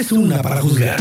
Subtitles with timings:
[0.00, 0.98] eres una para juzgar.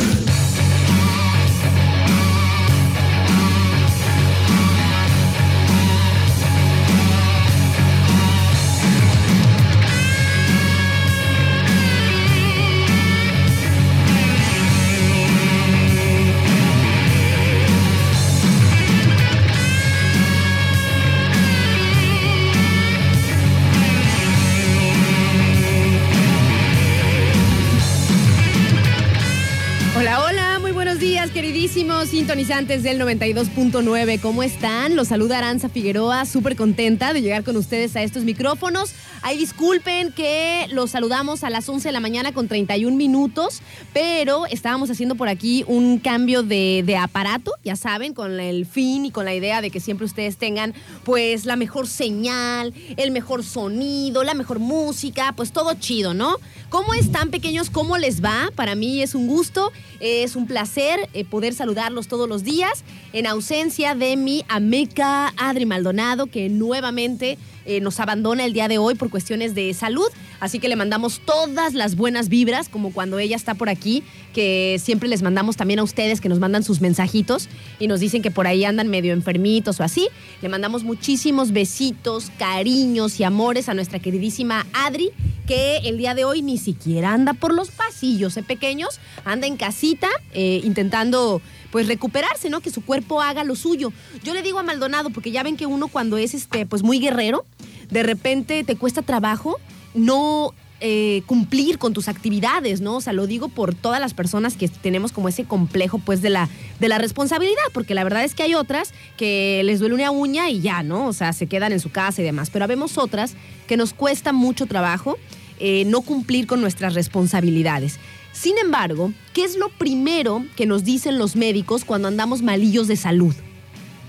[32.50, 34.96] Sintonizantes del 92.9, ¿cómo están?
[34.96, 38.96] Los saluda Aranza Figueroa, súper contenta de llegar con ustedes a estos micrófonos.
[39.22, 44.46] Ay, disculpen que los saludamos a las 11 de la mañana con 31 minutos, pero
[44.46, 49.26] estábamos haciendo por aquí un cambio de, aparato, ya saben, con el fin y con
[49.26, 54.34] la idea de que siempre ustedes tengan pues la mejor señal, el mejor sonido, la
[54.36, 56.38] mejor música, pues todo chido, ¿no?
[56.70, 57.70] ¿Cómo están pequeños?
[57.70, 58.52] ¿Cómo les va?
[58.56, 63.28] Para mí es un gusto, es un placer eh, poder saludarlos todos los días en
[63.28, 67.38] ausencia de mi amiga Adri Maldonado, que nuevamente
[67.70, 70.08] eh, nos abandona el día de hoy por cuestiones de salud.
[70.40, 74.04] Así que le mandamos todas las buenas vibras, como cuando ella está por aquí,
[74.34, 77.50] que siempre les mandamos también a ustedes que nos mandan sus mensajitos
[77.80, 80.08] y nos dicen que por ahí andan medio enfermitos o así.
[80.42, 85.12] Le mandamos muchísimos besitos, cariños y amores a nuestra queridísima Adri,
[85.48, 89.58] que el día de hoy ni siquiera anda por los pasillos ¿eh, pequeños, anda en
[89.58, 92.62] casita eh, intentando pues recuperarse, ¿no?
[92.62, 93.92] Que su cuerpo haga lo suyo.
[94.24, 97.00] Yo le digo a Maldonado, porque ya ven que uno cuando es este, pues muy
[97.00, 97.46] guerrero,
[97.90, 99.60] de repente te cuesta trabajo
[99.94, 102.98] no eh, cumplir con tus actividades, ¿no?
[102.98, 106.30] O sea, lo digo por todas las personas que tenemos como ese complejo, pues, de
[106.30, 106.48] la,
[106.80, 110.50] de la responsabilidad, porque la verdad es que hay otras que les duele una uña
[110.50, 111.08] y ya, ¿no?
[111.08, 113.34] O sea, se quedan en su casa y demás, pero habemos otras
[113.68, 115.18] que nos cuesta mucho trabajo
[115.60, 118.00] eh, no cumplir con nuestras responsabilidades.
[118.32, 122.96] Sin embargo, ¿qué es lo primero que nos dicen los médicos cuando andamos malillos de
[122.96, 123.36] salud?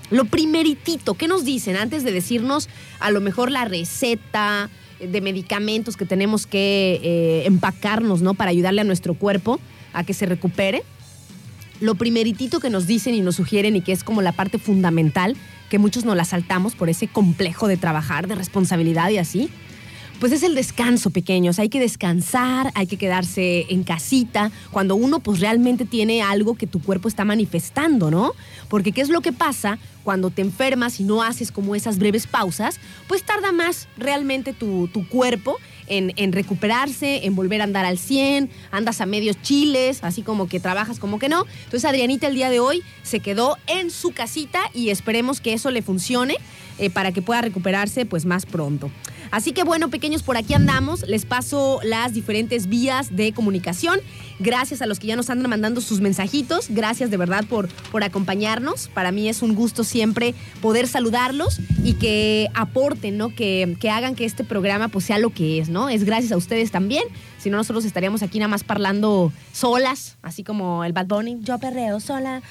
[0.09, 2.69] Lo primeritito, ¿qué nos dicen antes de decirnos
[3.01, 4.69] a lo mejor la receta
[5.07, 8.33] de medicamentos que tenemos que eh, empacarnos, ¿no?
[8.33, 9.59] Para ayudarle a nuestro cuerpo
[9.93, 10.83] a que se recupere?
[11.79, 15.35] Lo primeritito que nos dicen y nos sugieren y que es como la parte fundamental,
[15.69, 19.49] que muchos nos la saltamos por ese complejo de trabajar, de responsabilidad y así,
[20.21, 21.57] pues es el descanso, pequeños.
[21.57, 26.67] Hay que descansar, hay que quedarse en casita, cuando uno pues realmente tiene algo que
[26.67, 28.33] tu cuerpo está manifestando, ¿no?
[28.69, 32.27] Porque ¿qué es lo que pasa cuando te enfermas y no haces como esas breves
[32.27, 32.79] pausas?
[33.07, 38.47] Pues tarda más realmente tu, cuerpo en, en, recuperarse, en volver a andar al 100,
[38.69, 41.47] andas a medios chiles, así como que trabajas como que no.
[41.63, 45.71] Entonces Adrianita el día de hoy se quedó en su casita y esperemos que eso
[45.71, 46.37] le funcione
[46.77, 48.91] eh, para que pueda recuperarse pues más pronto.
[49.31, 51.07] Así que bueno, pequeños, por aquí andamos.
[51.07, 53.99] Les paso las diferentes vías de comunicación.
[54.39, 56.67] Gracias a los que ya nos andan mandando sus mensajitos.
[56.69, 58.89] Gracias de verdad por, por acompañarnos.
[58.89, 63.33] Para mí es un gusto siempre poder saludarlos y que aporten, ¿no?
[63.33, 65.89] Que, que hagan que este programa pues sea lo que es, ¿no?
[65.89, 67.03] Es gracias a ustedes también.
[67.37, 71.37] Si no, nosotros estaríamos aquí nada más parlando solas, así como el Bad Bunny.
[71.41, 72.41] Yo perreo sola.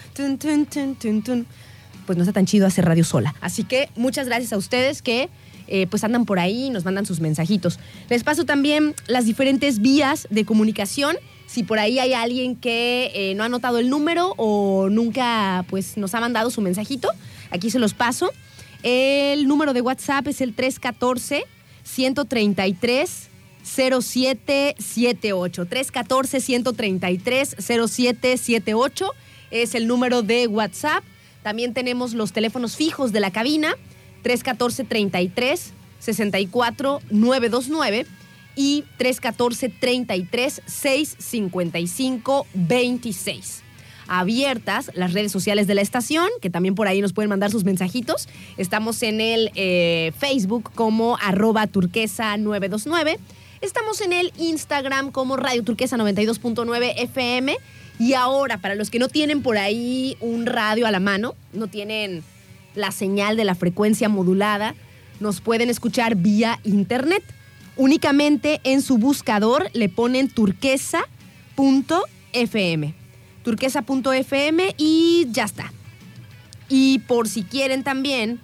[2.07, 3.35] Pues no está tan chido hacer radio sola.
[3.41, 5.29] Así que muchas gracias a ustedes que
[5.70, 7.78] eh, pues andan por ahí nos mandan sus mensajitos.
[8.08, 11.16] Les paso también las diferentes vías de comunicación.
[11.47, 15.97] Si por ahí hay alguien que eh, no ha notado el número o nunca pues,
[15.97, 17.08] nos ha mandado su mensajito,
[17.50, 18.32] aquí se los paso.
[18.82, 21.44] El número de WhatsApp es el 314
[21.84, 23.28] 133
[23.62, 25.66] 0778.
[25.66, 29.12] 314 133 0778
[29.52, 31.04] es el número de WhatsApp.
[31.42, 33.76] También tenemos los teléfonos fijos de la cabina
[34.22, 35.60] 314-33
[35.98, 38.06] 64 929
[38.56, 43.62] y 314-33 655 26
[44.10, 47.62] abiertas las redes sociales de la estación, que también por ahí nos pueden mandar sus
[47.62, 48.28] mensajitos.
[48.56, 53.20] Estamos en el eh, Facebook como arroba turquesa 929.
[53.60, 57.56] Estamos en el Instagram como Radio Turquesa 92.9 FM.
[58.00, 61.69] Y ahora, para los que no tienen por ahí un radio a la mano, no
[61.69, 62.25] tienen
[62.75, 64.75] la señal de la frecuencia modulada,
[65.20, 67.22] nos pueden escuchar vía internet.
[67.76, 72.94] Únicamente en su buscador le ponen turquesa.fm.
[73.43, 75.72] Turquesa.fm y ya está.
[76.69, 78.40] Y por si quieren también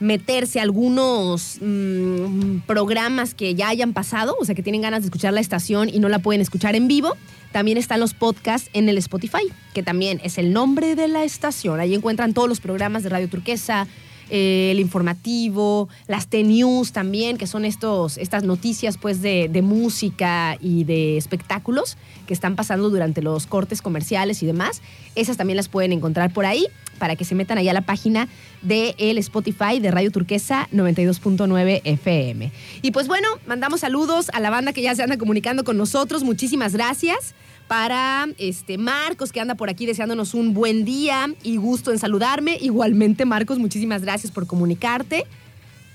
[0.00, 5.06] meterse a algunos mm, programas que ya hayan pasado, o sea, que tienen ganas de
[5.06, 7.16] escuchar la estación y no la pueden escuchar en vivo,
[7.52, 11.80] también están los podcasts en el Spotify, que también es el nombre de la estación.
[11.80, 13.86] Ahí encuentran todos los programas de Radio Turquesa,
[14.30, 20.56] eh, el informativo, las T-News también, que son estos, estas noticias pues de, de música
[20.60, 21.96] y de espectáculos
[22.30, 24.82] que están pasando durante los cortes comerciales y demás.
[25.16, 26.68] Esas también las pueden encontrar por ahí
[27.00, 28.28] para que se metan ahí a la página
[28.62, 32.52] de el Spotify de Radio Turquesa 92.9 FM.
[32.82, 36.22] Y pues bueno, mandamos saludos a la banda que ya se anda comunicando con nosotros.
[36.22, 37.34] Muchísimas gracias
[37.66, 42.58] para este Marcos que anda por aquí deseándonos un buen día y gusto en saludarme.
[42.60, 45.26] Igualmente Marcos, muchísimas gracias por comunicarte.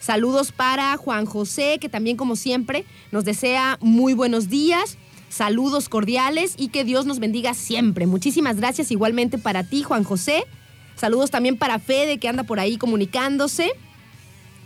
[0.02, 2.84] Saludos para Juan José, que también como siempre
[3.14, 4.98] nos desea muy buenos días.
[5.36, 8.08] Saludos cordiales y que Dios nos bendiga siempre.
[8.08, 10.46] Muchísimas gracias igualmente para ti, Juan José.
[10.96, 13.70] Saludos también para Fede, que anda por ahí comunicándose.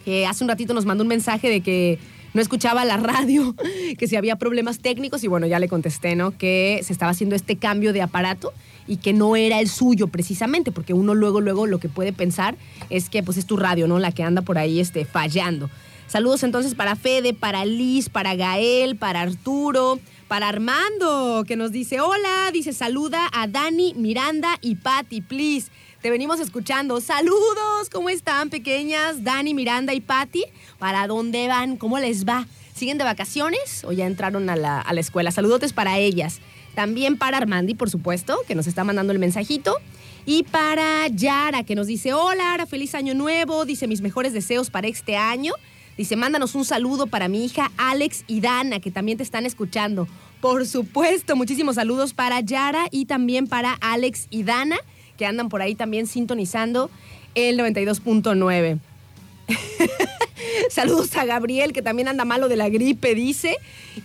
[0.05, 1.97] Que hace un ratito nos mandó un mensaje de que
[2.35, 3.55] no escuchaba la radio,
[3.97, 6.37] que si había problemas técnicos y bueno, ya le contesté, ¿no?
[6.37, 8.53] Que se estaba haciendo este cambio de aparato
[8.85, 12.55] y que no era el suyo precisamente, porque uno luego, luego lo que puede pensar
[12.91, 13.97] es que pues es tu radio, ¿no?
[13.97, 15.67] La que anda por ahí este, fallando.
[16.05, 21.99] Saludos entonces para Fede, para Liz, para Gael, para Arturo, para Armando, que nos dice
[21.99, 25.71] hola, dice saluda a Dani, Miranda y Patti, please.
[26.03, 27.01] Te venimos escuchando.
[27.01, 29.23] Saludos, ¿cómo están, pequeñas?
[29.23, 30.45] Dani, Miranda y Patti.
[30.77, 31.77] ¿Para dónde van?
[31.77, 32.47] ¿Cómo les va?
[32.75, 35.31] ¿Siguen de vacaciones o ya entraron a la, a la escuela?
[35.31, 36.39] Saludotes para ellas.
[36.75, 39.75] También para Armandi, por supuesto, que nos está mandando el mensajito.
[40.27, 43.65] Y para Yara, que nos dice, hola, Ara, feliz año nuevo.
[43.65, 45.53] Dice, mis mejores deseos para este año.
[45.99, 50.07] Dice, mándanos un saludo para mi hija Alex y Dana, que también te están escuchando.
[50.39, 54.77] Por supuesto, muchísimos saludos para Yara y también para Alex y Dana
[55.17, 56.89] que andan por ahí también sintonizando
[57.35, 58.79] el 92.9.
[60.69, 63.57] Saludos a Gabriel, que también anda malo de la gripe, dice.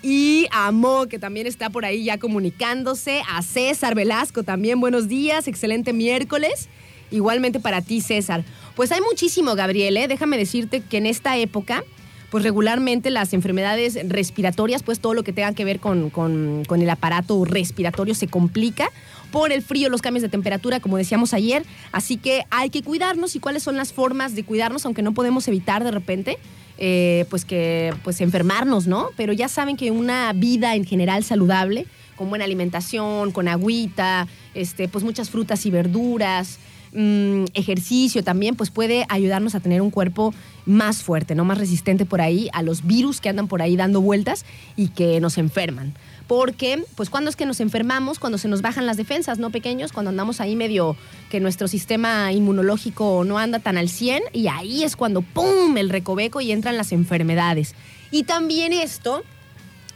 [0.03, 3.23] Y a Mo, que también está por ahí ya comunicándose.
[3.31, 6.69] A César Velasco también, buenos días, excelente miércoles.
[7.11, 8.45] Igualmente para ti, César.
[8.75, 10.09] Pues hay muchísimo, Gabriel, ¿eh?
[10.09, 11.85] déjame decirte que en esta época,
[12.31, 16.91] pues regularmente las enfermedades respiratorias, pues todo lo que tenga que ver con, con, el
[16.91, 18.91] aparato respiratorio se complica
[19.31, 21.65] por el frío, los cambios de temperatura, como decíamos ayer.
[21.93, 25.47] Así que hay que cuidarnos y cuáles son las formas de cuidarnos, aunque no podemos
[25.47, 26.39] evitar de repente.
[26.77, 29.11] Eh, pues que pues enfermarnos, ¿no?
[29.17, 31.87] Pero ya saben que una vida en general saludable,
[32.17, 36.59] con buena alimentación, con agüita, este, pues muchas frutas y verduras,
[36.93, 40.35] mm, ejercicio también, pues puede ayudarnos a tener un cuerpo
[40.67, 41.45] más fuerte, ¿no?
[41.45, 44.45] Más resistente por ahí a los virus que andan por ahí dando vueltas
[44.77, 45.95] y que nos enferman
[46.27, 49.93] porque pues cuando es que nos enfermamos, cuando se nos bajan las defensas, ¿no, pequeños?
[49.93, 50.97] Cuando andamos ahí medio
[51.31, 55.77] que nuestro sistema inmunológico no anda tan al 100 y ahí es cuando ¡pum!
[55.77, 57.75] el recoveco y entran las enfermedades.
[58.11, 59.23] Y también esto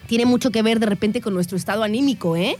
[0.08, 2.56] tiene mucho que ver de repente con nuestro estado anímico, ¿eh?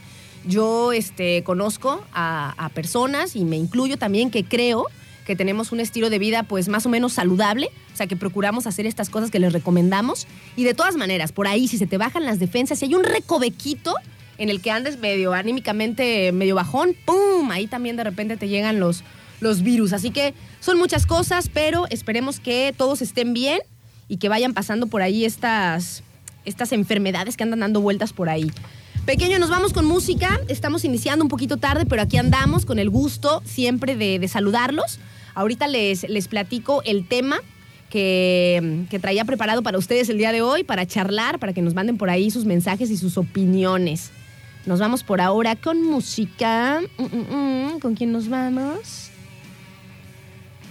[0.47, 4.87] Yo este, conozco a, personas y me incluyo también que creo
[5.27, 8.67] que tenemos un estilo de vida pues más o menos saludable, o sea que procuramos
[8.67, 11.99] hacer estas cosas que les recomendamos y de todas maneras, por ahí si se te
[11.99, 13.95] bajan las defensas, si hay un recovequito
[14.39, 17.51] en el que andes medio anímicamente medio bajón, ¡pum!
[17.51, 19.03] Ahí también de repente te llegan los,
[19.41, 23.61] los virus, así que son muchas cosas, pero esperemos que todos estén bien
[24.07, 26.03] y que vayan pasando por ahí estas,
[26.49, 28.51] estas enfermedades que andan dando vueltas por ahí.
[29.07, 30.41] Pequeño, nos vamos con música.
[30.49, 34.99] Estamos iniciando un poquito tarde, pero aquí andamos con el gusto siempre de, saludarlos.
[35.35, 37.41] Ahorita les, les platico el tema
[37.89, 41.75] que, que, traía preparado para ustedes el día de hoy, para charlar, para que nos
[41.75, 44.11] manden por ahí sus mensajes y sus opiniones.
[44.67, 46.83] Nos vamos por ahora con música.
[46.99, 47.81] Mm, mm, mm.
[47.81, 49.08] ¿Con quién nos vamos?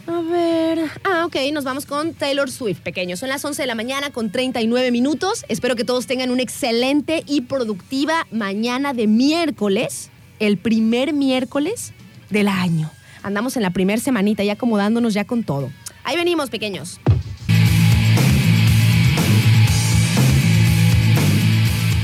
[0.07, 0.79] A ver.
[1.03, 3.19] Ah, ok, nos vamos con Taylor Swift, pequeños.
[3.19, 5.45] Son las 11 de la mañana con 39 minutos.
[5.49, 10.09] Espero que todos tengan una excelente y productiva mañana de miércoles,
[10.39, 11.93] el primer miércoles
[12.29, 12.89] del año.
[13.21, 15.69] Andamos en la primera semanita y acomodándonos ya con todo.
[16.05, 17.01] Ahí venimos, pequeños.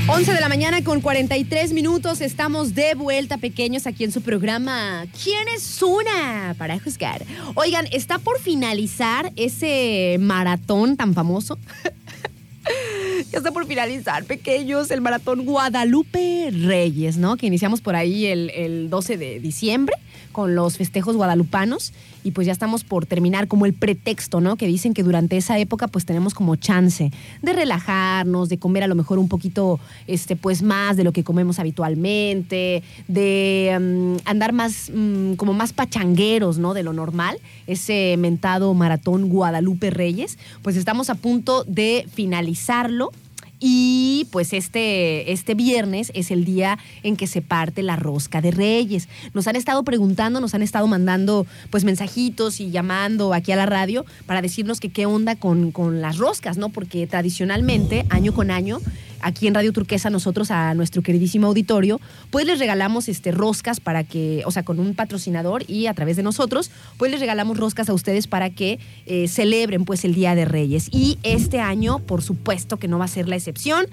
[0.06, 2.20] Once de la mañana con 43 minutos.
[2.20, 6.54] Estamos de vuelta, pequeños, aquí en su programa ¿Quién es una?
[6.58, 7.24] Para juzgar.
[7.54, 11.58] Oigan, está por finalizar ese maratón tan famoso.
[13.32, 17.38] ya está por finalizar, pequeños, el maratón Guadalupe Reyes, ¿no?
[17.38, 19.94] Que iniciamos por ahí el, el 12 de diciembre
[20.34, 24.56] con los festejos guadalupanos y pues ya estamos por terminar como el pretexto, ¿no?
[24.56, 28.88] Que dicen que durante esa época pues tenemos como chance de relajarnos, de comer a
[28.88, 34.52] lo mejor un poquito este pues más de lo que comemos habitualmente, de um, andar
[34.52, 36.74] más um, como más pachangueros, ¿no?
[36.74, 37.38] De lo normal,
[37.68, 43.12] ese mentado maratón Guadalupe Reyes, pues estamos a punto de finalizarlo
[43.60, 48.50] Y pues este, este viernes es el día en que se parte la rosca de
[48.50, 49.08] Reyes.
[49.32, 53.66] Nos han estado preguntando, nos han estado mandando pues mensajitos y llamando aquí a la
[53.66, 56.68] radio para decirnos que qué onda con, con las roscas, ¿no?
[56.68, 58.80] Porque tradicionalmente, año con año,
[59.24, 62.00] aquí en Radio Turquesa nosotros a nuestro queridísimo auditorio,
[62.30, 66.16] pues les regalamos este roscas para que, o sea, con un patrocinador y a través
[66.16, 70.34] de nosotros, pues les regalamos roscas a ustedes para que eh, celebren pues el Día
[70.34, 70.88] de Reyes.
[70.92, 73.86] Y este año, por supuesto que no va a ser la excepción.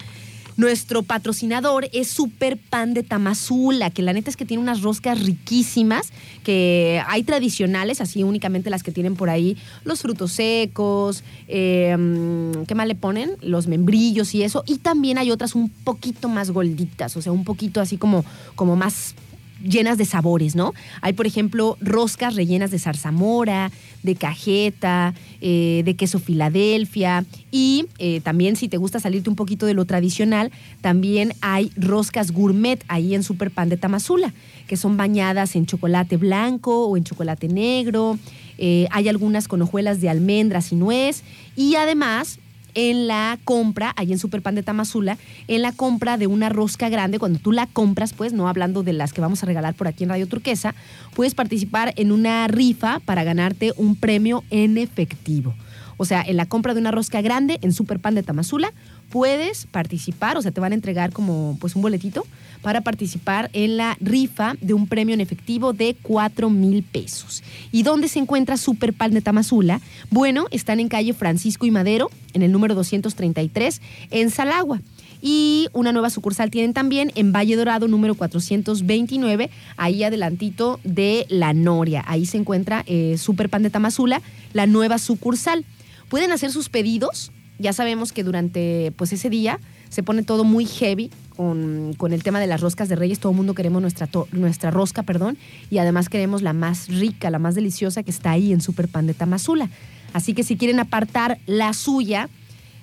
[0.61, 5.19] Nuestro patrocinador es Super Pan de Tamazula, que la neta es que tiene unas roscas
[5.19, 6.13] riquísimas,
[6.43, 12.75] que hay tradicionales, así únicamente las que tienen por ahí, los frutos secos, em, ¿qué
[12.75, 13.31] más le ponen?
[13.41, 14.63] Los membrillos y eso.
[14.67, 18.75] Y también hay otras un poquito más golditas, o sea, un poquito así como, como
[18.75, 19.15] más
[19.63, 20.73] llenas de sabores, ¿no?
[21.01, 23.71] Hay, por ejemplo, roscas rellenas de zarzamora,
[24.03, 29.65] de cajeta, eh, de queso Filadelfia y eh, también si te gusta salirte un poquito
[29.65, 34.33] de lo tradicional, también hay roscas gourmet ahí en Super Pan de Tamazula,
[34.67, 38.17] que son bañadas en chocolate blanco o en chocolate negro.
[38.57, 41.23] Eh, hay algunas con hojuelas de almendras y nuez
[41.55, 42.39] y además
[42.75, 47.19] en la compra, ahí en Superpan de Tamazula, en la compra de una rosca grande,
[47.19, 50.03] cuando tú la compras, pues, no hablando de las que vamos a regalar por aquí
[50.03, 50.75] en Radio Turquesa,
[51.15, 55.53] puedes participar en una rifa para ganarte un premio en efectivo.
[55.97, 58.73] O sea, en la compra de una rosca grande en Superpan de Tamazula,
[59.11, 62.25] puedes participar, o sea, te van a entregar como pues un boletito
[62.61, 67.43] para participar en la rifa de un premio en efectivo de 4 mil pesos.
[67.71, 69.81] ¿Y dónde se encuentra Super Pan de Tamazula?
[70.09, 74.81] Bueno, están en calle Francisco y Madero, en el número 233, en Salagua.
[75.21, 81.53] Y una nueva sucursal tienen también en Valle Dorado, número 429, ahí adelantito de La
[81.53, 82.03] Noria.
[82.07, 84.21] Ahí se encuentra eh, Super Pan de Tamazula,
[84.53, 85.65] la nueva sucursal.
[86.09, 87.31] Pueden hacer sus pedidos.
[87.61, 92.39] Ya sabemos que durante pues, ese día se pone todo muy heavy con, el tema
[92.39, 93.19] de las roscas de Reyes.
[93.19, 95.37] Todo el mundo queremos nuestra, nuestra rosca, perdón,
[95.69, 99.05] y además queremos la más rica, la más deliciosa que está ahí en Super Pan
[99.05, 99.69] de Tamazula.
[100.13, 102.29] Así que si quieren apartar la suya,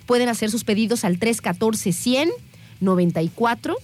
[0.05, 2.29] pueden hacer sus pedidos al 314 100
[2.79, 3.75] 94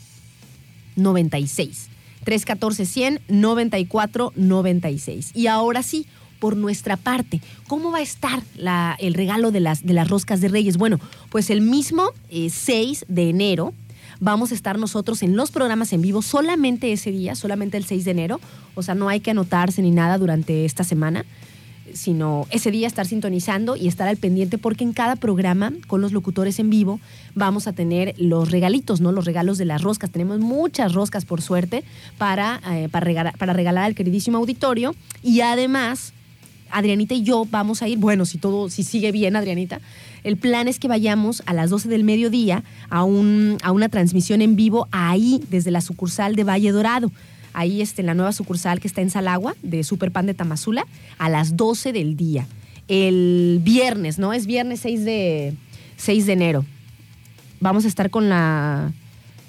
[0.96, 1.90] 96.
[2.24, 5.32] 314 100 94 96.
[5.34, 6.08] Y ahora sí,
[6.40, 7.42] por nuestra parte.
[7.68, 10.78] ¿Cómo va a estar la, el regalo de las, de las roscas de Reyes?
[10.78, 11.00] Bueno,
[11.30, 13.74] pues el mismo 6 eh, de enero
[14.20, 18.06] vamos a estar nosotros en los programas en vivo solamente ese día, solamente el 6
[18.06, 18.40] de enero.
[18.76, 21.26] O sea, no hay que anotarse ni nada durante esta semana
[21.94, 26.12] sino ese día estar sintonizando y estar al pendiente porque en cada programa con los
[26.12, 27.00] locutores en vivo
[27.34, 29.12] vamos a tener los regalitos, ¿no?
[29.12, 30.10] Los regalos de las roscas.
[30.10, 31.84] Tenemos muchas roscas por suerte
[32.18, 36.14] para, eh, para, regalar, para regalar al queridísimo auditorio y además
[36.72, 39.82] Adrianita y yo vamos a ir, bueno, si todo, si sigue bien, Adrianita,
[40.24, 44.42] el plan es que vayamos a las 12 del mediodía a, un, a una transmisión
[44.42, 47.12] en vivo ahí, desde la sucursal de Valle Dorado.
[47.54, 50.86] Ahí está en la nueva sucursal que está en Salagua, de Super Pan de Tamazula,
[51.18, 52.48] a las 12 del día.
[52.88, 54.34] El viernes, ¿no?
[54.34, 55.54] Es viernes 6 de,
[55.96, 56.66] 6 de enero.
[57.60, 58.92] Vamos a estar con la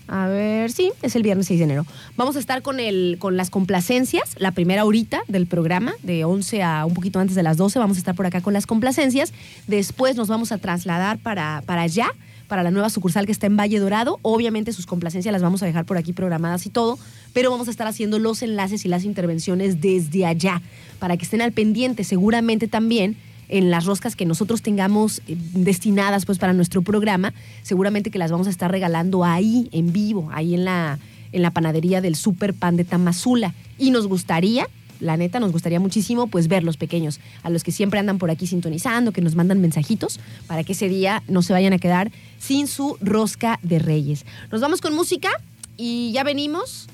[0.09, 1.87] a ver, sí, es el viernes 6 de enero.
[2.17, 6.63] Vamos a estar con, el, con las complacencias, la primera horita del programa, de 11
[6.63, 7.79] a un poquito antes de las 12.
[7.79, 9.33] Vamos a estar por acá con las complacencias.
[9.67, 12.09] Después nos vamos a trasladar para, para allá,
[12.47, 14.21] para la nueva sucursal que está en Valle Dorado.
[14.23, 16.99] Obviamente sus complacencias las vamos a dejar por aquí programadas y todo,
[17.33, 20.63] pero vamos a estar haciendo los enlaces y las intervenciones desde allá,
[21.01, 22.05] para que estén al pendiente.
[22.05, 23.17] Seguramente también
[23.49, 28.31] en las roscas que nosotros tengamos eh, destinadas pues para nuestro programa, seguramente que las
[28.31, 30.99] vamos a estar regalando ahí en vivo, ahí en la,
[31.33, 33.55] en la panadería del Super Pan de Tamazula.
[33.79, 34.69] Y nos gustaría,
[35.01, 38.31] la neta, nos gustaría muchísimo pues ver los pequeños, a los que siempre andan por
[38.31, 42.11] aquí sintonizando, que nos mandan mensajitos, para que ese día no se vayan a quedar
[42.39, 44.25] sin su rosca de reyes.
[44.51, 45.31] Nos vamos con música
[45.77, 46.89] y ya venimos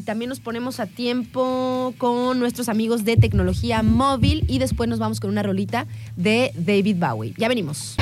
[0.00, 4.98] y también nos ponemos a tiempo con nuestros amigos de tecnología móvil y después nos
[4.98, 7.34] vamos con una rolita de David Bowie.
[7.36, 7.96] Ya venimos.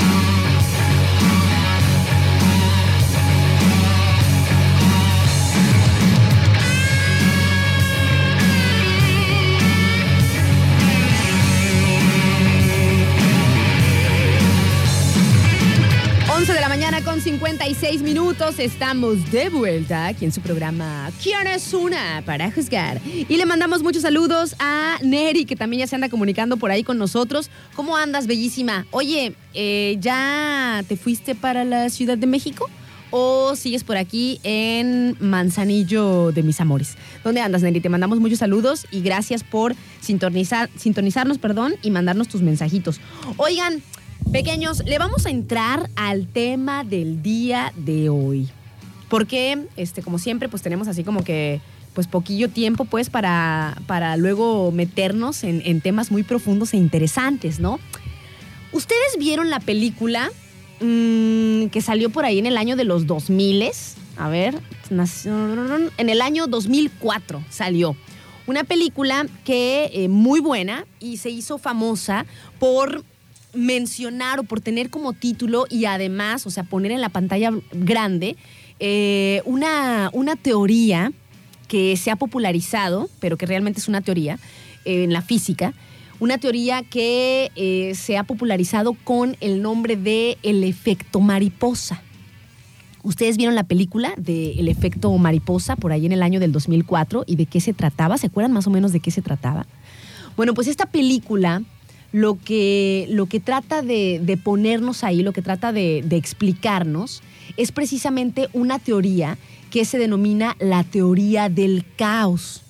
[17.78, 23.00] 56 minutos, estamos de vuelta aquí en su programa ¿Quién es una para juzgar?
[23.06, 26.82] Y le mandamos muchos saludos a Neri, que también ya se anda comunicando por ahí
[26.82, 27.50] con nosotros.
[27.76, 28.84] ¿Cómo andas, bellísima?
[28.90, 32.68] Oye, eh, ¿ya te fuiste para la Ciudad de México?
[33.10, 36.96] ¿O sigues por aquí en Manzanillo de mis amores?
[37.22, 37.80] ¿Dónde andas, Neri?
[37.80, 43.00] Te mandamos muchos saludos y gracias por sintonizar, sintonizarnos perdón, y mandarnos tus mensajitos.
[43.36, 43.82] Oigan,
[44.32, 48.48] Pequeños, le vamos a entrar al tema del día de hoy.
[49.08, 51.62] Porque, este, como siempre, pues tenemos así como que
[51.94, 57.80] pues poquillo tiempo pues para, para luego meternos en, temas muy profundos e interesantes, ¿no?
[58.70, 60.30] ¿Ustedes vieron la película
[60.80, 63.70] mm, que salió por ahí en el año de los 2000?
[64.18, 67.96] A ver, en el año 2004 salió.
[68.46, 72.26] Una película que eh, muy buena y se hizo famosa
[72.58, 73.04] por
[73.58, 78.36] mencionar o por tener como título y además, o sea, poner en la pantalla grande
[78.78, 81.12] eh, una, una teoría
[81.66, 84.38] que se ha popularizado, pero que realmente es una teoría
[84.84, 85.74] eh, en la física,
[86.20, 92.02] una teoría que eh, se ha popularizado con el nombre de el efecto mariposa.
[93.02, 97.24] Ustedes vieron la película de El efecto mariposa por ahí en el año del 2004
[97.26, 99.66] y de qué se trataba, ¿se acuerdan más o menos de qué se trataba?
[100.36, 101.62] Bueno, pues esta película
[102.12, 107.22] lo que, lo que trata de, ponernos ahí, lo que trata de, de explicarnos,
[107.56, 109.38] es precisamente una teoría
[109.70, 112.62] que se denomina la teoría del caos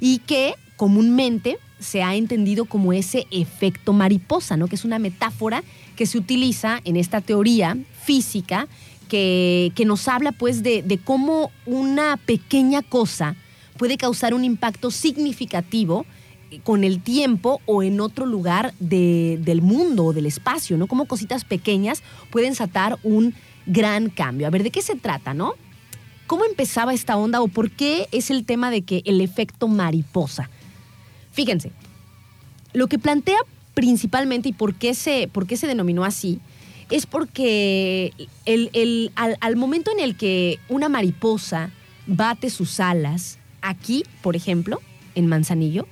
[0.00, 4.66] y que comúnmente se ha entendido como ese efecto mariposa, ¿no?
[4.66, 5.62] que es una metáfora
[5.94, 8.68] que se utiliza en esta teoría física
[9.08, 13.36] que, nos habla pues de, cómo una pequeña cosa
[13.76, 16.06] puede causar un impacto significativo
[16.62, 20.86] con el tiempo o en otro lugar del mundo o del espacio, ¿no?
[20.86, 23.34] Como cositas pequeñas pueden satar un
[23.66, 24.46] gran cambio.
[24.46, 25.54] A ver, ¿de qué se trata, no?
[26.26, 30.50] ¿Cómo empezaba esta onda o por qué es el tema de que el efecto mariposa?
[31.32, 31.72] Fíjense,
[32.72, 33.38] lo que plantea
[33.74, 36.40] principalmente y por qué se, por qué se denominó así
[36.90, 38.12] es porque
[38.44, 41.70] el, al, al momento en el que una mariposa
[42.06, 44.80] bate sus alas, aquí, por ejemplo,
[45.14, 45.86] en Manzanillo,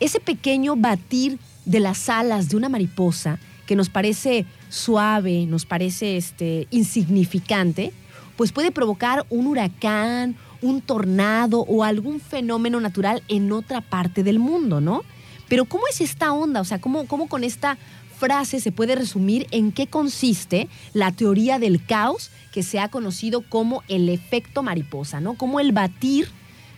[0.00, 6.16] ese pequeño batir de las alas de una mariposa que nos parece suave, nos parece
[6.16, 7.92] este, insignificante,
[8.36, 14.38] pues puede provocar un huracán, un tornado o algún fenómeno natural en otra parte del
[14.38, 15.02] mundo, ¿no?
[15.48, 16.60] Pero ¿cómo es esta onda?
[16.60, 17.78] O sea, ¿cómo, cómo con esta
[18.18, 23.40] frase se puede resumir en qué consiste la teoría del caos que se ha conocido
[23.40, 25.34] como el efecto mariposa, ¿no?
[25.34, 26.28] Como el batir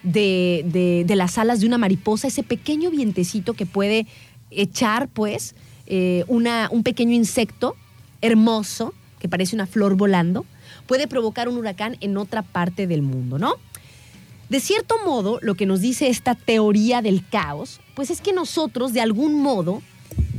[0.03, 4.07] de, las alas de una mariposa, ese pequeño vientecito que puede
[4.51, 5.55] echar, pues,
[5.87, 7.77] eh, una, un pequeño insecto
[8.21, 10.45] hermoso que parece una flor volando
[10.87, 13.55] puede provocar un huracán en otra parte del mundo, ¿no?
[14.49, 18.93] De cierto modo, lo que nos dice esta teoría del caos, pues es que nosotros,
[18.93, 19.81] de algún modo,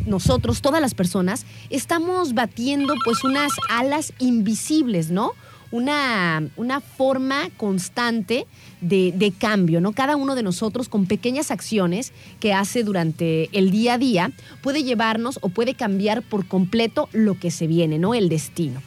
[0.05, 5.31] nosotros, todas las personas, estamos batiendo pues unas alas invisibles, ¿no?
[5.73, 8.45] Una, una forma constante
[8.79, 9.91] de, de, cambio, ¿no?
[9.91, 14.31] Cada uno de nosotros con pequeñas acciones que hace durante el día a día
[14.61, 18.13] puede llevarnos o puede cambiar por completo lo que se viene, ¿no?
[18.13, 18.83] El destino.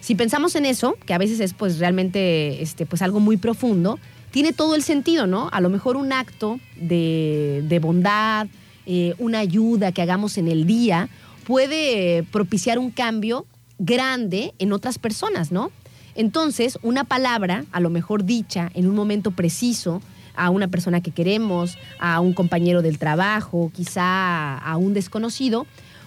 [0.00, 4.00] Si pensamos en eso, que a veces es pues realmente este, pues algo muy profundo,
[4.32, 5.48] tiene todo el sentido, ¿no?
[5.52, 8.48] A lo mejor un acto de, bondad,
[8.84, 11.08] eh, una ayuda que hagamos en el día,
[11.46, 13.46] puede propiciar un cambio
[13.78, 15.70] grande en otras personas, ¿no?
[16.14, 20.00] Entonces, una palabra, a lo mejor dicha en un momento preciso,
[20.36, 25.66] a una persona que queremos, a un compañero del trabajo, quizá a un desconocido,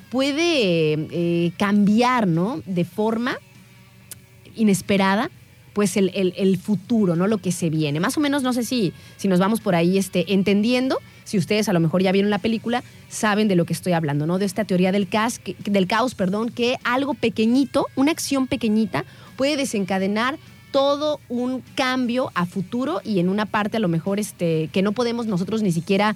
[0.10, 2.62] puede eh, cambiar, ¿no?
[2.66, 3.38] De forma
[4.56, 5.30] inesperada,
[5.74, 7.28] pues el, futuro, ¿no?
[7.28, 8.00] Lo que se viene.
[8.00, 11.00] Más o menos, no sé si, si nos vamos por ahí este, entendiendo.
[11.24, 14.26] Si ustedes a lo mejor ya vieron la película, saben de lo que estoy hablando,
[14.26, 14.40] ¿no?
[14.40, 19.06] De esta teoría del que, del caos, perdón, que algo pequeñito, una acción pequeñita,
[19.38, 20.38] puede desencadenar
[20.72, 24.92] todo un cambio a futuro y en una parte a lo mejor este, que no
[24.92, 26.16] podemos nosotros ni siquiera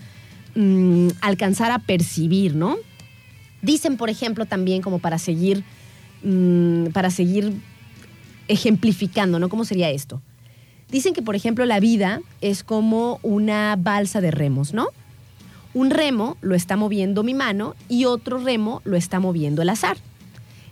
[0.56, 2.76] mm, alcanzar a percibir, ¿no?
[3.62, 5.64] Dicen, por ejemplo, también como para seguir,
[6.24, 7.54] mm, para seguir
[8.48, 9.48] ejemplificando, ¿no?
[9.48, 10.22] ¿Cómo sería esto?
[10.90, 14.88] Dicen que, por ejemplo, la vida es como una balsa de remos, ¿no?
[15.74, 19.98] Un remo lo está moviendo mi mano y otro remo lo está moviendo el azar.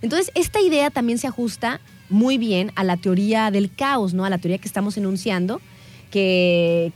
[0.01, 4.25] Entonces, esta idea también se ajusta muy bien a la teoría del caos, ¿no?
[4.25, 5.61] A la teoría que estamos enunciando,
[6.11, 6.91] que,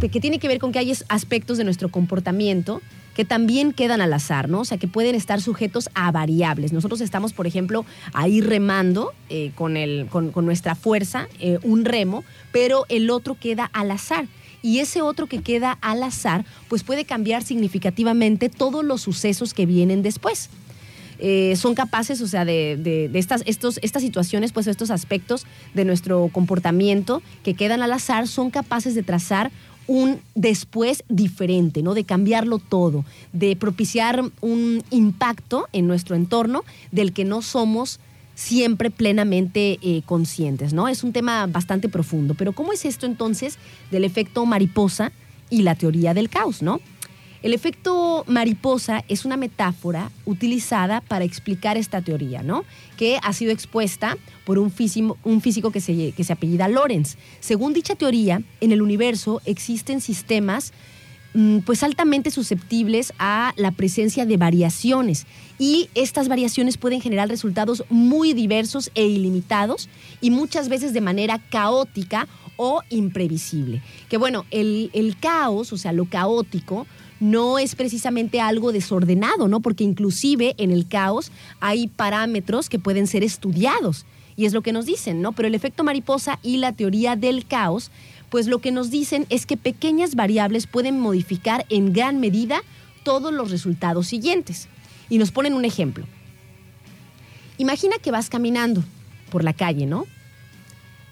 [0.00, 2.82] que, tiene que ver con que hay aspectos de nuestro comportamiento
[3.14, 4.60] que también quedan al azar, ¿no?
[4.60, 6.74] O sea, que pueden estar sujetos a variables.
[6.74, 12.24] Nosotros estamos, por ejemplo, ahí remando eh, con, el, con, nuestra fuerza, eh, un remo,
[12.52, 14.26] pero el otro queda al azar.
[14.62, 19.64] Y ese otro que queda al azar, pues puede cambiar significativamente todos los sucesos que
[19.64, 20.50] vienen después.
[21.18, 26.28] Eh, son capaces, o sea, de, estas, estos, estas situaciones, pues estos aspectos de nuestro
[26.32, 29.50] comportamiento que quedan al azar, son capaces de trazar
[29.86, 31.94] un después diferente, ¿no?
[31.94, 38.00] De cambiarlo todo, de propiciar un impacto en nuestro entorno del que no somos
[38.34, 40.88] siempre plenamente eh, conscientes, ¿no?
[40.88, 42.34] Es un tema bastante profundo.
[42.34, 43.58] Pero ¿cómo es esto entonces
[43.90, 45.12] del efecto mariposa
[45.48, 46.80] y la teoría del caos, ¿no?
[47.46, 52.64] El efecto mariposa es una metáfora utilizada para explicar esta teoría, ¿no?
[52.96, 57.14] Que ha sido expuesta por un físico, un físico que, se, que se apellida Lorenz.
[57.38, 60.72] Según dicha teoría, en el universo existen sistemas
[61.34, 65.24] mm, pues altamente susceptibles a la presencia de variaciones
[65.56, 69.88] y estas variaciones pueden generar resultados muy diversos e ilimitados
[70.20, 73.82] y muchas veces de manera caótica o imprevisible.
[74.08, 76.88] Que bueno, el, el caos, o sea, lo caótico,
[77.20, 79.60] no es precisamente algo desordenado, ¿no?
[79.60, 84.04] Porque inclusive en el caos hay parámetros que pueden ser estudiados.
[84.36, 85.32] Y es lo que nos dicen, ¿no?
[85.32, 87.90] Pero el efecto mariposa y la teoría del caos,
[88.28, 92.60] pues lo que nos dicen es que pequeñas variables pueden modificar en gran medida
[93.02, 94.68] todos los resultados siguientes.
[95.08, 96.04] Y nos ponen un ejemplo.
[97.56, 98.84] Imagina que vas caminando
[99.30, 100.04] por la calle, ¿no?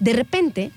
[0.01, 0.71] De repente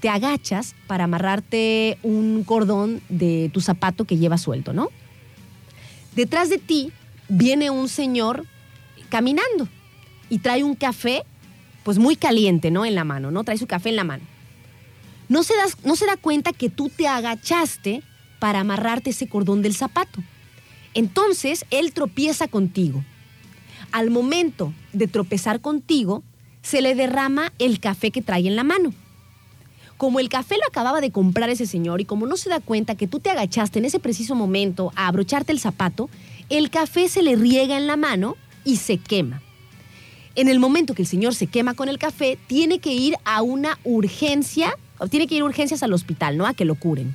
[0.00, 4.88] te agachas para amarrarte un cordón de tu zapato que lleva suelto, ¿no?
[6.14, 6.92] Detrás de ti
[7.28, 8.46] viene un señor
[9.10, 9.68] caminando
[10.28, 11.24] y trae un café,
[11.84, 12.84] pues muy caliente, ¿no?
[12.84, 13.44] En la mano, ¿no?
[13.44, 14.24] Trae su café en la mano.
[15.28, 18.02] No se, no se da cuenta que tú te agachaste
[18.38, 20.20] para amarrarte ese cordón del zapato.
[20.94, 23.04] Entonces, él tropieza contigo.
[23.92, 26.24] Al momento de tropezar contigo,
[26.62, 28.92] se le derrama el café que trae en la mano.
[30.00, 32.94] Como el café lo acababa de comprar ese señor y como no se da cuenta
[32.94, 36.08] que tú te agachaste en ese preciso momento a abrocharte el zapato,
[36.48, 39.42] el café se le riega en la mano y se quema.
[40.36, 43.42] En el momento que el señor se quema con el café, tiene que ir a
[43.42, 44.74] una urgencia,
[45.10, 46.46] tiene que ir a urgencias al hospital, ¿no?
[46.46, 47.14] A que lo curen.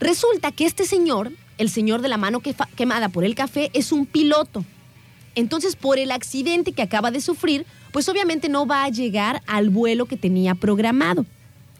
[0.00, 2.42] Resulta que este señor, el señor de la mano
[2.74, 4.64] quemada por el café, es un piloto.
[5.36, 9.70] Entonces, por el accidente que acaba de sufrir, pues obviamente no va a llegar al
[9.70, 11.24] vuelo que tenía programado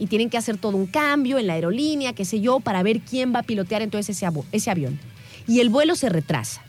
[0.03, 3.03] y tienen que hacer todo un cambio en la aerolínea, qué sé yo, para ver
[3.03, 4.99] quién va a pilotear entonces ese, avión.
[5.47, 6.61] Y el vuelo se retrasa.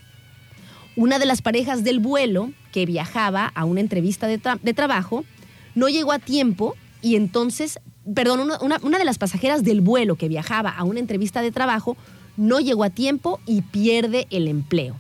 [0.96, 4.38] Una de las parejas del vuelo que viajaba a una entrevista de,
[4.76, 5.26] trabajo
[5.74, 7.80] no llegó a tiempo y entonces,
[8.14, 11.98] perdón, una, una de las pasajeras del vuelo que viajaba a una entrevista de trabajo
[12.38, 14.96] no llegó a tiempo y pierde el empleo.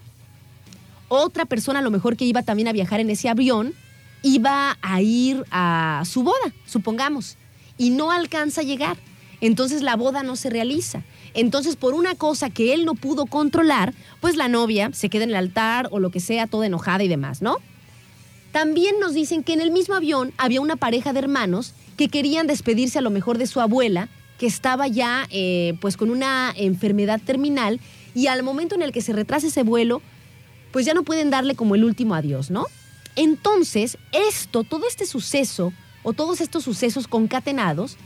[1.07, 3.75] Otra persona, a lo mejor que iba también a viajar en ese avión,
[4.23, 7.37] iba a ir a su boda, supongamos
[7.77, 8.97] y no alcanza a llegar.
[9.41, 11.03] Entonces la boda no se realiza.
[11.33, 15.31] Entonces, por una cosa que él no pudo controlar, pues la novia se queda en
[15.31, 17.57] el altar o lo que sea, toda enojada y demás, ¿no?
[18.51, 22.45] También nos dicen que en el mismo avión había una pareja de hermanos que querían
[22.45, 27.19] despedirse a lo mejor de su abuela, que estaba ya eh, pues con una enfermedad
[27.19, 27.79] terminal
[28.13, 30.01] y al momento en el que se retrasa ese vuelo,
[30.71, 32.67] pues ya no pueden darle como el último adiós, ¿no?
[33.15, 37.97] Entonces, esto, todo este suceso o todos estos sucesos concatenados,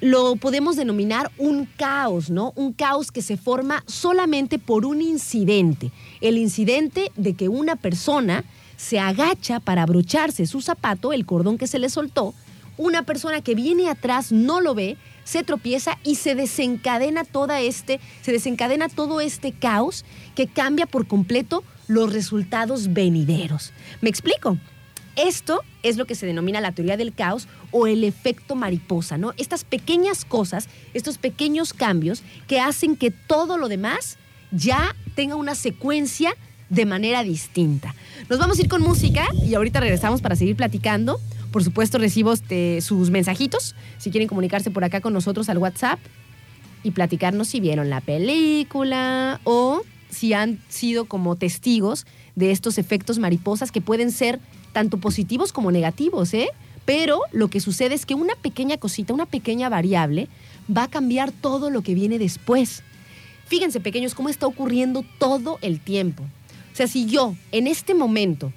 [0.00, 2.52] lo podemos denominar un caos, ¿no?
[2.54, 5.90] Un caos que se forma solamente por un incidente.
[6.20, 8.44] El incidente de que una persona
[8.76, 12.32] se agacha para abrocharse su zapato, el cordón que se le soltó,
[12.76, 18.00] una persona que viene atrás no lo ve, se tropieza y se desencadena toda este,
[18.22, 20.04] se desencadena todo este caos
[20.36, 23.72] que cambia por completo los resultados venideros.
[24.00, 24.56] ¿Me explico?
[25.18, 29.32] Esto es lo que se denomina la teoría del caos o el efecto mariposa, ¿no?
[29.36, 34.16] Estas pequeñas cosas, estos pequeños cambios que hacen que todo lo demás
[34.52, 36.34] ya tenga una secuencia
[36.70, 37.96] de manera distinta.
[38.30, 41.20] Nos vamos a ir con música y ahorita regresamos para seguir platicando.
[41.50, 45.98] Por supuesto, recibo este, sus mensajitos si quieren comunicarse por acá con nosotros al WhatsApp
[46.84, 53.18] y platicarnos si vieron la película o si han sido como testigos de estos efectos
[53.18, 54.38] mariposas que pueden ser
[54.78, 56.50] tanto positivos como negativos, ¿eh?
[56.84, 60.28] Pero lo que sucede es que una pequeña cosita, una pequeña variable,
[60.70, 62.84] va a cambiar todo lo que viene después.
[63.48, 66.22] Fíjense, pequeños, cómo está ocurriendo todo el tiempo.
[66.22, 68.52] O sea, si yo en este momento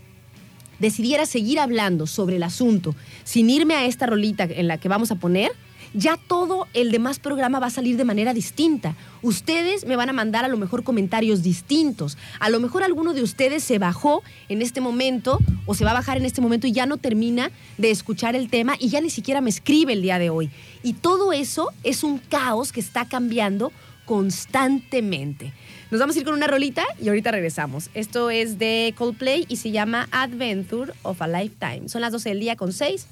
[0.78, 5.10] decidiera seguir hablando sobre el asunto sin irme a esta rolita en la que vamos
[5.10, 5.52] a poner,
[5.94, 8.96] ya todo el demás programa va a salir de manera distinta.
[9.22, 12.18] Ustedes me van a mandar a lo mejor comentarios distintos.
[12.40, 15.96] A lo mejor alguno de ustedes se bajó en este momento o se va a
[15.96, 19.10] bajar en este momento y ya no termina de escuchar el tema y ya ni
[19.10, 20.50] siquiera me escribe el día de hoy.
[20.84, 23.72] Y todo eso es un caos que está cambiando
[24.06, 25.54] constantemente.
[25.90, 27.90] Nos vamos a ir con una rolita y ahorita regresamos.
[27.94, 31.90] Esto es de Coldplay y se llama Adventure of a Lifetime.
[31.90, 33.08] Son las 12 del día con 6,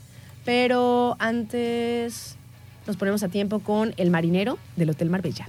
[0.46, 2.38] pero antes
[2.88, 5.46] nos ponemos a tiempo con El Marinero del Hotel Marbella.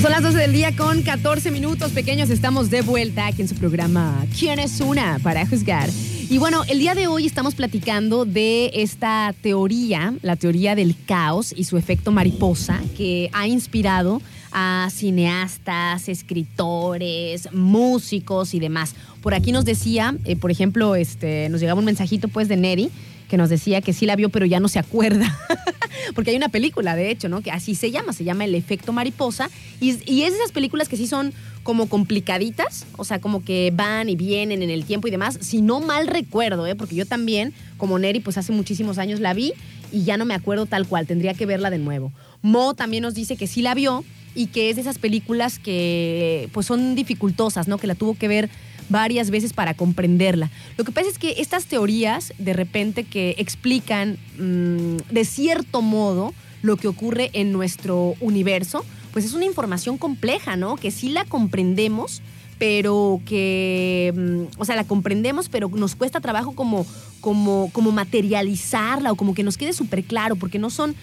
[0.00, 2.30] Son las 12 del día con 14 minutos pequeños.
[2.30, 5.90] Estamos de vuelta aquí en su programa ¿Quién es una para juzgar?
[6.30, 11.52] Y bueno, el día de hoy estamos platicando de esta teoría, la teoría del caos
[11.54, 18.94] y su efecto mariposa, que ha inspirado a cineastas, escritores, músicos y demás.
[19.22, 22.90] Por aquí nos decía, eh, por ejemplo, este, nos llegaba un mensajito pues de Neri
[23.30, 25.38] que nos decía que sí la vio pero ya no se acuerda.
[26.14, 27.42] Porque hay una película, de hecho, ¿no?
[27.42, 29.48] Que así se llama, se llama El efecto mariposa.
[29.80, 31.32] Y, es de esas películas que sí son
[31.62, 35.38] como complicaditas, o sea, como que van y vienen en el tiempo y demás.
[35.40, 36.74] Si no mal recuerdo, ¿eh?
[36.74, 39.52] Porque yo también, como Neri, pues hace muchísimos años la vi
[39.92, 42.12] y ya no me acuerdo tal cual, tendría que verla de nuevo.
[42.42, 46.48] Mo también nos dice que sí la vio y que es de esas películas que
[46.52, 47.78] pues son dificultosas, ¿no?
[47.78, 48.50] Que la tuvo que ver
[48.88, 50.50] varias veces para comprenderla.
[50.76, 56.34] Lo que pasa es que estas teorías, de repente, que explican mmm, de cierto modo
[56.62, 60.76] lo que ocurre en nuestro universo, pues es una información compleja, ¿no?
[60.76, 62.20] Que sí la comprendemos,
[62.58, 66.84] pero que, mmm, o sea, la comprendemos, pero nos cuesta trabajo como,
[67.20, 70.94] como, como materializarla o como que nos quede súper claro, porque no son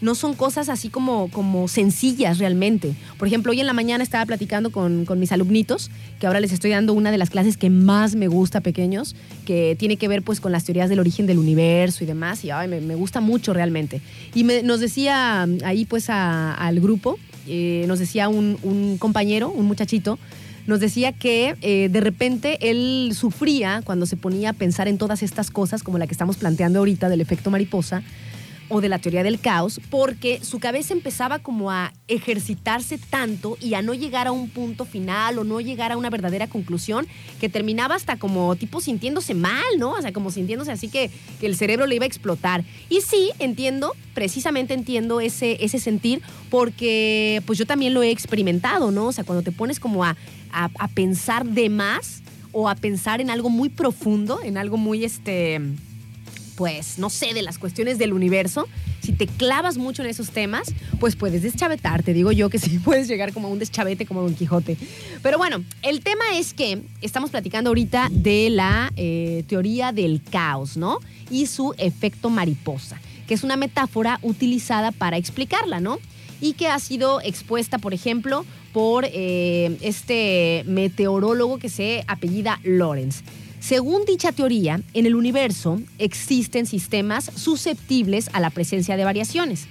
[0.00, 2.94] no son cosas así como, como sencillas realmente.
[3.18, 6.52] Por ejemplo, hoy en la mañana estaba platicando con, con, mis alumnitos, que ahora les
[6.52, 10.22] estoy dando una de las clases que más me gusta, pequeños, que tiene que ver
[10.22, 13.52] pues con las teorías del origen del universo y demás, y ay, me, gusta mucho
[13.52, 14.00] realmente.
[14.34, 19.66] Y me, nos decía ahí pues al grupo, eh, nos decía un, un compañero, un
[19.66, 20.18] muchachito,
[20.66, 25.22] nos decía que eh, de repente él sufría cuando se ponía a pensar en todas
[25.22, 28.02] estas cosas, como la que estamos planteando ahorita del efecto mariposa,
[28.74, 33.74] o de la teoría del caos, porque su cabeza empezaba como a ejercitarse tanto y
[33.74, 37.06] a no llegar a un punto final o no llegar a una verdadera conclusión,
[37.40, 39.92] que terminaba hasta como tipo sintiéndose mal, ¿no?
[39.92, 41.08] O sea, como sintiéndose así que,
[41.38, 42.64] que el cerebro le iba a explotar.
[42.88, 48.90] Y sí, entiendo, precisamente entiendo ese, ese sentir, porque pues yo también lo he experimentado,
[48.90, 49.06] ¿no?
[49.06, 50.16] O sea, cuando te pones como a,
[50.50, 55.04] a, a pensar de más o a pensar en algo muy profundo, en algo muy
[55.04, 55.60] este
[56.56, 58.68] pues, no sé, de las cuestiones del universo,
[59.02, 62.14] si te clavas mucho en esos temas, pues puedes deschavetarte.
[62.14, 64.76] Digo yo que sí puedes llegar como a un deschavete como Don Quijote.
[65.22, 70.76] Pero bueno, el tema es que estamos platicando ahorita de la eh, teoría del caos,
[70.76, 70.98] ¿no?
[71.30, 75.98] Y su efecto mariposa, que es una metáfora utilizada para explicarla, ¿no?
[76.40, 83.22] Y que ha sido expuesta, por ejemplo, por eh, este meteorólogo que se apellida Lawrence.
[83.66, 89.68] Según dicha teoría, en el universo existen sistemas susceptibles a la presencia de variaciones.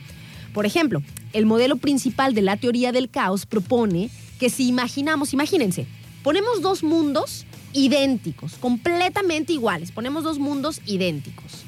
[0.51, 5.85] Por ejemplo, el modelo principal de la teoría del caos propone que si imaginamos, imagínense,
[6.23, 11.61] ponemos dos mundos idénticos, completamente iguales, ponemos dos mundos idénticos,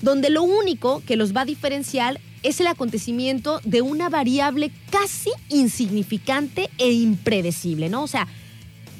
[0.00, 5.30] donde lo único que los va a diferenciar es el acontecimiento de una variable casi
[5.50, 8.04] insignificante e impredecible, ¿no?
[8.04, 8.28] O sea,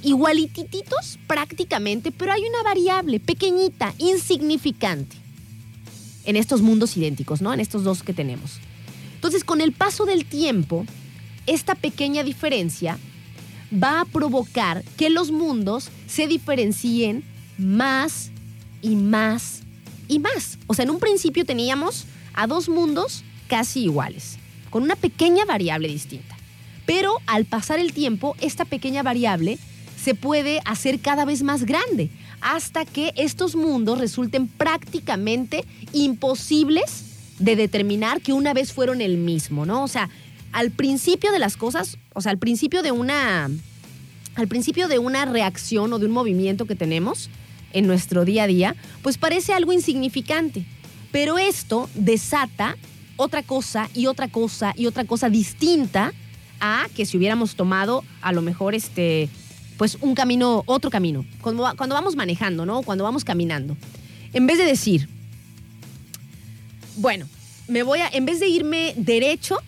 [0.02, 5.16] igualitititos prácticamente, pero hay una variable pequeñita, insignificante
[6.24, 7.52] en estos mundos idénticos, ¿no?
[7.52, 8.58] En estos dos que tenemos.
[9.14, 10.84] Entonces, con el paso del tiempo,
[11.46, 12.98] esta pequeña diferencia
[13.72, 17.24] va a provocar que los mundos se diferencien
[17.56, 18.30] más
[18.82, 19.62] y más
[20.06, 20.58] y más.
[20.66, 24.38] O sea, en un principio teníamos a dos mundos casi iguales,
[24.70, 26.36] con una pequeña variable distinta.
[26.86, 29.58] Pero al pasar el tiempo, esta pequeña variable
[30.02, 37.04] se puede hacer cada vez más grande hasta que estos mundos resulten prácticamente imposibles
[37.38, 39.82] de determinar que una vez fueron el mismo, ¿no?
[39.82, 40.08] O sea,
[40.52, 43.50] al principio de las cosas, o sea, al principio de una
[44.34, 47.28] al principio de una reacción o de un movimiento que tenemos
[47.72, 50.64] en nuestro día a día, pues parece algo insignificante,
[51.10, 52.76] pero esto desata
[53.16, 56.12] otra cosa y otra cosa y otra cosa distinta
[56.60, 59.28] a que si hubiéramos tomado a lo mejor este
[59.78, 62.82] pues un camino, otro camino, cuando, cuando vamos manejando, ¿no?
[62.82, 63.76] Cuando vamos caminando.
[64.32, 65.08] En vez de decir,
[66.96, 67.26] bueno,
[67.68, 69.58] me voy a, en vez de irme derecho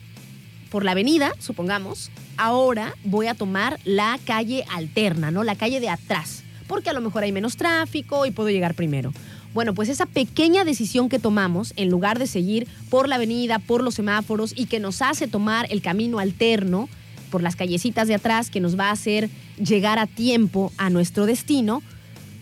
[0.69, 5.45] por la avenida, supongamos, ahora voy a tomar la calle alterna, ¿no?
[5.45, 9.13] La calle de atrás, porque a lo mejor hay menos tráfico y puedo llegar primero.
[9.53, 13.81] Bueno, pues esa pequeña decisión que tomamos, en lugar de seguir por la avenida, por
[13.81, 16.89] los semáforos y que nos hace tomar el camino alterno,
[17.31, 21.25] por las callecitas de atrás que nos va a hacer llegar a tiempo a nuestro
[21.25, 21.81] destino,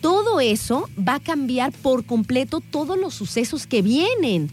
[0.02, 4.49] todo eso va a cambiar por completo todos los sucesos que vienen.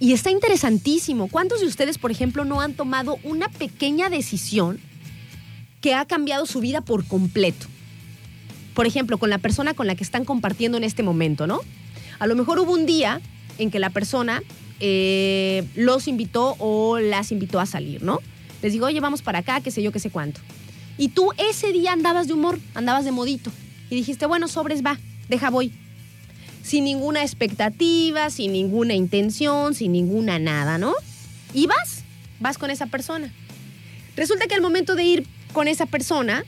[0.00, 1.28] Y está interesantísimo.
[1.28, 4.80] ¿Cuántos de ustedes, por ejemplo, no han tomado una pequeña decisión
[5.80, 7.66] que ha cambiado su vida por completo?
[8.78, 11.62] por ejemplo, con la persona con la que están compartiendo en este momento, ¿no?
[12.20, 13.20] A lo mejor hubo un día
[13.58, 14.40] en que la persona
[14.78, 18.20] eh, los invitó o las invitó a salir, ¿no?
[18.62, 20.40] Les digo, oye, vamos para acá, qué sé yo, qué sé cuánto.
[20.96, 23.52] Y tú ese día andabas de humor, andabas de modito.
[23.90, 25.72] Y dijiste, bueno, sobres, va, deja voy.
[26.62, 30.94] Sin ninguna expectativa, sin ninguna intención, sin ninguna nada, ¿no?
[31.54, 32.02] Y vas,
[32.40, 33.32] vas con esa persona.
[34.16, 36.44] Resulta que al momento de ir con esa persona,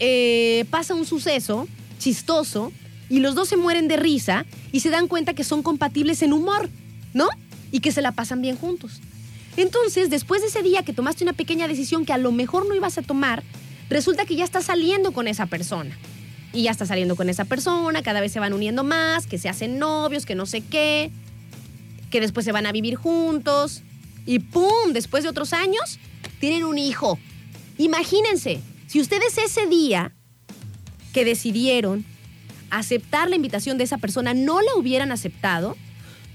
[0.00, 2.72] eh, pasa un suceso chistoso
[3.08, 6.32] y los dos se mueren de risa y se dan cuenta que son compatibles en
[6.32, 6.68] humor,
[7.14, 7.28] ¿no?
[7.70, 9.00] Y que se la pasan bien juntos.
[9.56, 12.74] Entonces, después de ese día que tomaste una pequeña decisión que a lo mejor no
[12.74, 13.42] ibas a tomar,
[13.90, 15.96] resulta que ya estás saliendo con esa persona.
[16.52, 19.48] Y ya estás saliendo con esa persona, cada vez se van uniendo más, que se
[19.48, 21.10] hacen novios, que no sé qué,
[22.10, 23.82] que después se van a vivir juntos.
[24.26, 24.92] Y ¡pum!
[24.92, 25.98] Después de otros años,
[26.40, 27.18] tienen un hijo.
[27.78, 30.12] Imagínense, si ustedes ese día
[31.12, 32.04] que decidieron
[32.70, 35.76] aceptar la invitación de esa persona no la hubieran aceptado,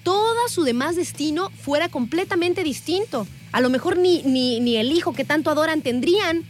[0.07, 3.27] todo su demás destino fuera completamente distinto.
[3.51, 6.45] A lo mejor ni, ni, ni el hijo que tanto adoran tendrían.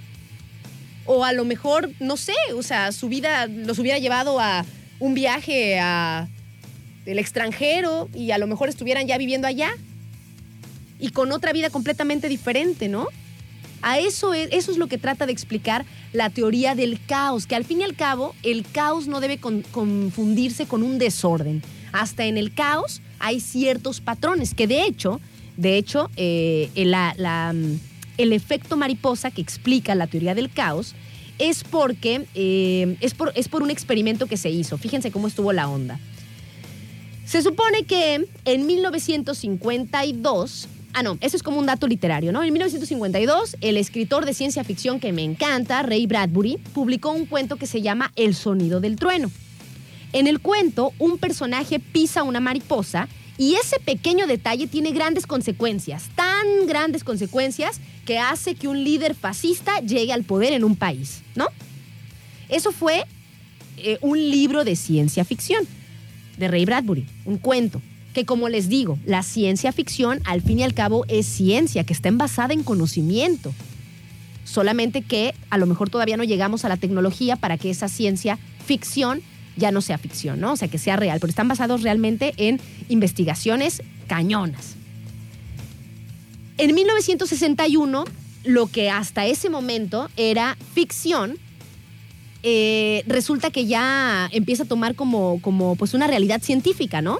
[1.06, 4.64] O a lo mejor, no sé, o sea, su vida los hubiera llevado a
[5.00, 6.28] un viaje a
[7.08, 9.72] el extranjero y a lo mejor estuvieran ya viviendo allá
[11.00, 13.08] y con otra vida completamente diferente, ¿no?
[13.82, 17.56] A eso es, eso es lo que trata de explicar la teoría del caos, que
[17.56, 21.64] al fin y al cabo el caos no debe confundirse con un desorden.
[21.92, 25.20] Hasta en el caos hay ciertos patrones que de hecho,
[25.56, 27.76] de hecho, eh, mm,
[28.18, 30.96] el, efecto mariposa que explica la teoría del caos
[31.40, 34.78] es porque eh, es, por, es por un experimento que se hizo.
[34.78, 36.00] Fíjense cómo estuvo la onda.
[37.26, 42.42] Se supone que en 1952 Ah, no, eso es como un dato literario, ¿no?
[42.42, 47.58] En 1952, el escritor de ciencia ficción que me encanta, Ray Bradbury, publicó un cuento
[47.58, 49.30] que se llama El sonido del trueno.
[50.14, 56.10] En el cuento, un personaje pisa una mariposa y ese pequeño detalle tiene grandes consecuencias,
[56.16, 61.22] tan grandes consecuencias que hace que un líder fascista llegue al poder en un país,
[61.36, 61.48] ¿no?
[62.50, 63.04] Eso fue
[63.78, 65.68] eh, un libro de ciencia ficción
[66.38, 67.82] de Ray Bradbury, un cuento
[68.18, 71.94] que como les digo, la ciencia ficción al fin y al cabo es ciencia que
[71.94, 73.54] está envasada en conocimiento.
[74.44, 78.40] Solamente que a lo mejor todavía no llegamos a la tecnología para que esa ciencia
[78.66, 79.22] ficción
[79.58, 80.54] ya no sea ficción, ¿no?
[80.54, 84.76] O sea, que sea real, pero están basados realmente en investigaciones cañonas.
[86.58, 88.06] En 1961,
[88.46, 91.38] lo que hasta ese momento era ficción,
[92.44, 97.20] eh, resulta que ya empieza a tomar como, como pues una realidad científica, ¿no?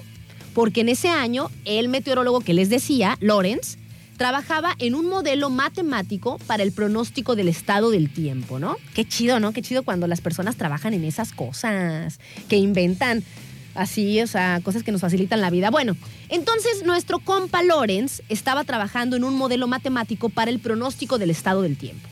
[0.54, 3.76] Porque en ese año, el meteorólogo que les decía, Lorenz,
[4.18, 8.76] trabajaba en un modelo matemático para el pronóstico del estado del tiempo, ¿no?
[8.92, 9.52] Qué chido, ¿no?
[9.52, 13.24] Qué chido cuando las personas trabajan en esas cosas, que inventan
[13.74, 15.70] así, o sea, cosas que nos facilitan la vida.
[15.70, 15.96] Bueno,
[16.28, 21.62] entonces nuestro compa Lorenz estaba trabajando en un modelo matemático para el pronóstico del estado
[21.62, 22.08] del tiempo.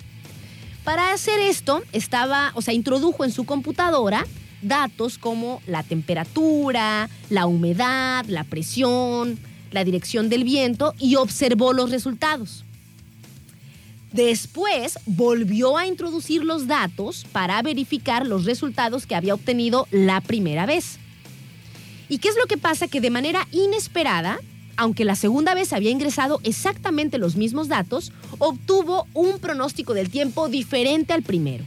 [0.85, 4.25] Para hacer esto, estaba, o sea, introdujo en su computadora
[4.63, 9.39] datos como la temperatura, la humedad, la presión,
[9.77, 12.65] la dirección del viento y observó los resultados.
[14.11, 20.65] Después volvió a introducir los datos para verificar los resultados que había obtenido la primera
[20.65, 20.99] vez.
[22.09, 22.89] ¿Y qué es lo que pasa?
[22.89, 24.39] Que de manera inesperada,
[24.79, 30.49] aunque la segunda vez había ingresado exactamente los mismos datos, obtuvo un pronóstico del tiempo
[30.49, 31.67] diferente al primero.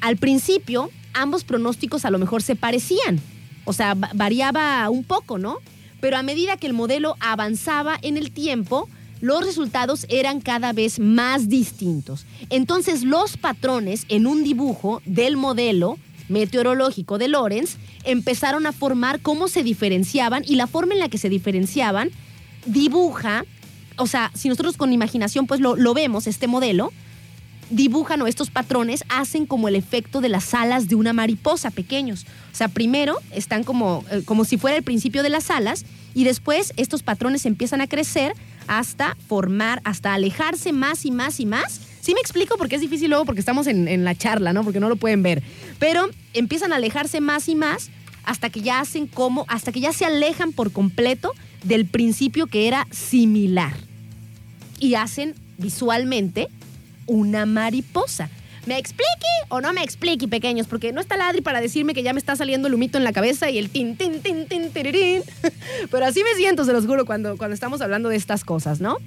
[0.00, 3.20] Al principio, ambos pronósticos a lo mejor se parecían,
[3.64, 5.58] o sea, variaba un poco, ¿no?
[6.00, 8.88] Pero a medida que el modelo avanzaba en el tiempo,
[9.20, 12.26] los resultados eran cada vez más distintos.
[12.50, 19.48] Entonces los patrones en un dibujo del modelo meteorológico de Lorenz empezaron a formar cómo
[19.48, 22.10] se diferenciaban y la forma en la que se diferenciaban
[22.66, 23.44] dibuja,
[23.96, 26.92] o sea, si nosotros con imaginación pues lo, lo vemos, este modelo,
[27.70, 32.26] dibujan o estos patrones hacen como el efecto de las alas de una mariposa pequeños.
[32.52, 36.24] O sea, primero están como, eh, como si fuera el principio de las alas y
[36.24, 38.34] después estos patrones empiezan a crecer
[38.66, 41.80] hasta formar, hasta alejarse más y más y más.
[42.00, 44.64] Sí me explico porque es difícil luego porque estamos en, en la charla, ¿no?
[44.64, 45.42] Porque no lo pueden ver.
[45.78, 47.90] Pero empiezan a alejarse más y más
[48.24, 51.32] hasta que ya hacen como, hasta que ya se alejan por completo
[51.64, 53.74] del principio que era similar.
[54.78, 56.48] Y hacen visualmente
[57.08, 58.30] una mariposa.
[58.66, 59.08] ¿Me explique
[59.48, 60.66] o no me explique, pequeños?
[60.66, 63.12] Porque no está ladri para decirme que ya me está saliendo el humito en la
[63.12, 65.22] cabeza y el tin, tin, tin, tin, tirirín.
[65.90, 68.98] Pero así me siento, se los juro, cuando, cuando estamos hablando de estas cosas, ¿no?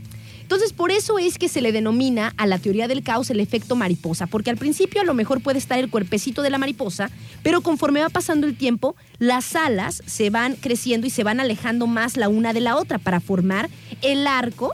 [0.51, 3.77] Entonces, por eso es que se le denomina a la teoría del caos el efecto
[3.77, 7.09] mariposa, porque al principio a lo mejor puede estar el cuerpecito de la mariposa,
[7.41, 11.87] pero conforme va pasando el tiempo, las alas se van creciendo y se van alejando
[11.87, 13.69] más la una de la otra para formar
[14.01, 14.73] el arco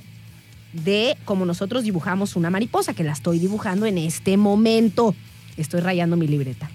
[0.73, 5.15] de como nosotros dibujamos una mariposa, que la estoy dibujando en este momento.
[5.57, 6.69] Estoy rayando mi libreta.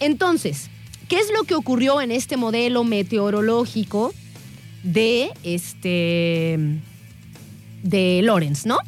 [0.00, 0.70] Entonces,
[1.08, 4.12] ¿qué es lo que ocurrió en este modelo meteorológico
[4.82, 6.80] de este
[7.82, 8.78] de Lorenz, ¿no?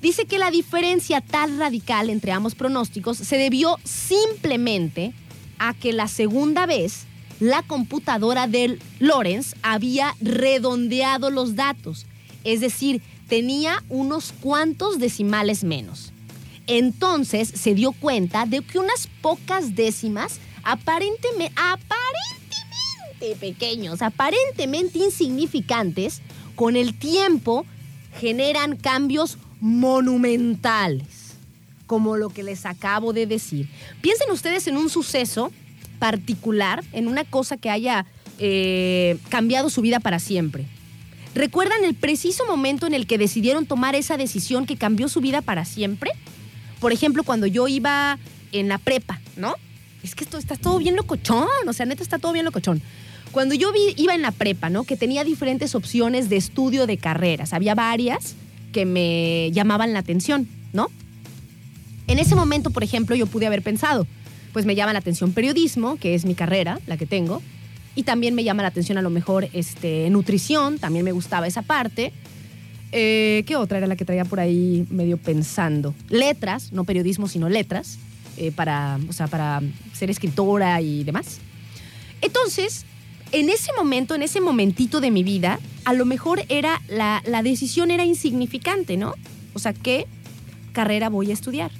[0.00, 5.12] Dice que la diferencia tan radical entre ambos pronósticos se debió simplemente
[5.58, 7.04] a que la segunda vez
[7.38, 12.06] la computadora de Lorenz había redondeado los datos,
[12.44, 16.12] es decir, tenía unos cuantos decimales menos.
[16.66, 26.22] Entonces se dio cuenta de que unas pocas décimas aparentemente, aparentemente pequeños, aparentemente insignificantes,
[26.54, 27.66] con el tiempo
[28.18, 31.34] generan cambios monumentales,
[31.86, 33.68] como lo que les acabo de decir.
[34.00, 35.52] Piensen ustedes en un suceso
[35.98, 38.06] particular, en una cosa que haya
[38.38, 40.66] eh, cambiado su vida para siempre.
[41.34, 45.42] ¿Recuerdan el preciso momento en el que decidieron tomar esa decisión que cambió su vida
[45.42, 46.10] para siempre?
[46.80, 48.18] Por ejemplo, cuando yo iba
[48.52, 49.54] en la prepa, ¿no?
[50.02, 52.82] Es que esto está todo bien locochón, o sea, neta está todo bien locochón.
[53.32, 54.82] Cuando yo iba en la prepa, ¿no?
[54.84, 57.52] Que tenía diferentes opciones de estudio de carreras.
[57.52, 58.34] Había varias
[58.72, 60.88] que me llamaban la atención, ¿no?
[62.08, 64.04] En ese momento, por ejemplo, yo pude haber pensado,
[64.52, 67.40] pues me llama la atención periodismo, que es mi carrera, la que tengo,
[67.94, 71.62] y también me llama la atención a lo mejor este, nutrición, también me gustaba esa
[71.62, 72.12] parte.
[72.92, 75.94] Eh, ¿Qué otra era la que traía por ahí medio pensando?
[76.08, 77.98] Letras, no periodismo, sino letras,
[78.36, 79.60] eh, para, o sea, para
[79.92, 81.38] ser escritora y demás.
[82.20, 82.84] Entonces,
[83.32, 87.90] en ese momento, en ese momentito de mi vida, a lo mejor era la, decisión
[87.90, 89.14] era insignificante, ¿no?
[89.54, 90.06] O sea, ¿qué
[90.72, 91.70] carrera voy a estudiar?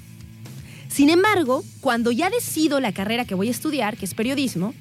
[0.89, 4.75] Sin embargo, cuando ya decido la carrera que voy a estudiar, que es periodismo,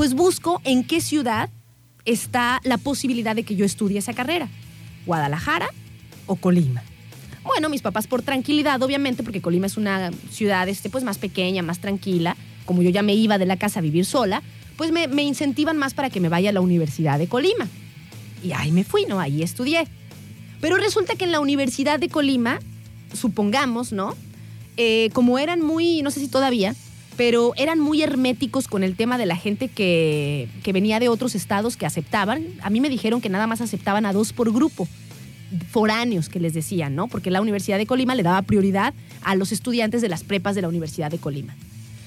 [0.00, 1.50] pues busco en qué ciudad
[2.06, 4.48] está la posibilidad de que yo estudie esa carrera.
[5.04, 5.68] Guadalajara
[6.24, 6.82] o Colima.
[7.44, 11.62] Bueno, mis papás por tranquilidad, obviamente, porque Colima es una ciudad este, pues, más pequeña,
[11.62, 12.34] más tranquila,
[12.64, 14.42] como yo ya me iba de la casa a vivir sola,
[14.78, 17.68] pues me, incentivan más para que me vaya a la Universidad de Colima.
[18.42, 19.20] Y ahí me fui, ¿no?
[19.20, 19.86] Ahí estudié.
[20.62, 22.58] Pero resulta que en la Universidad de Colima,
[23.12, 24.16] supongamos, ¿no?
[24.78, 26.74] Eh, como eran muy, no sé si todavía,
[27.20, 31.34] pero eran muy herméticos con el tema de la gente que, que, venía de otros
[31.34, 32.46] estados que aceptaban.
[32.62, 34.88] A mí me dijeron que nada más aceptaban a dos por grupo,
[35.70, 37.08] foráneos que les decían, ¿no?
[37.08, 40.62] Porque la Universidad de Colima le daba prioridad a los estudiantes de las prepas de
[40.62, 41.54] la Universidad de Colima.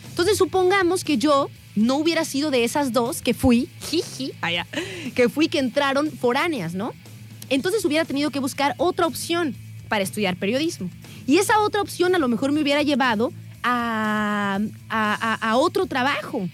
[0.09, 4.66] Entonces supongamos que yo no hubiera sido de esas dos que fui, jiji, allá,
[5.14, 6.91] que fui que entraron foráneas, ¿no?
[7.51, 9.53] Entonces hubiera tenido que buscar otra opción
[9.89, 10.89] para estudiar periodismo.
[11.28, 13.32] Y esa otra opción a lo mejor me hubiera llevado
[13.64, 14.59] a,
[15.55, 16.47] otro trabajo.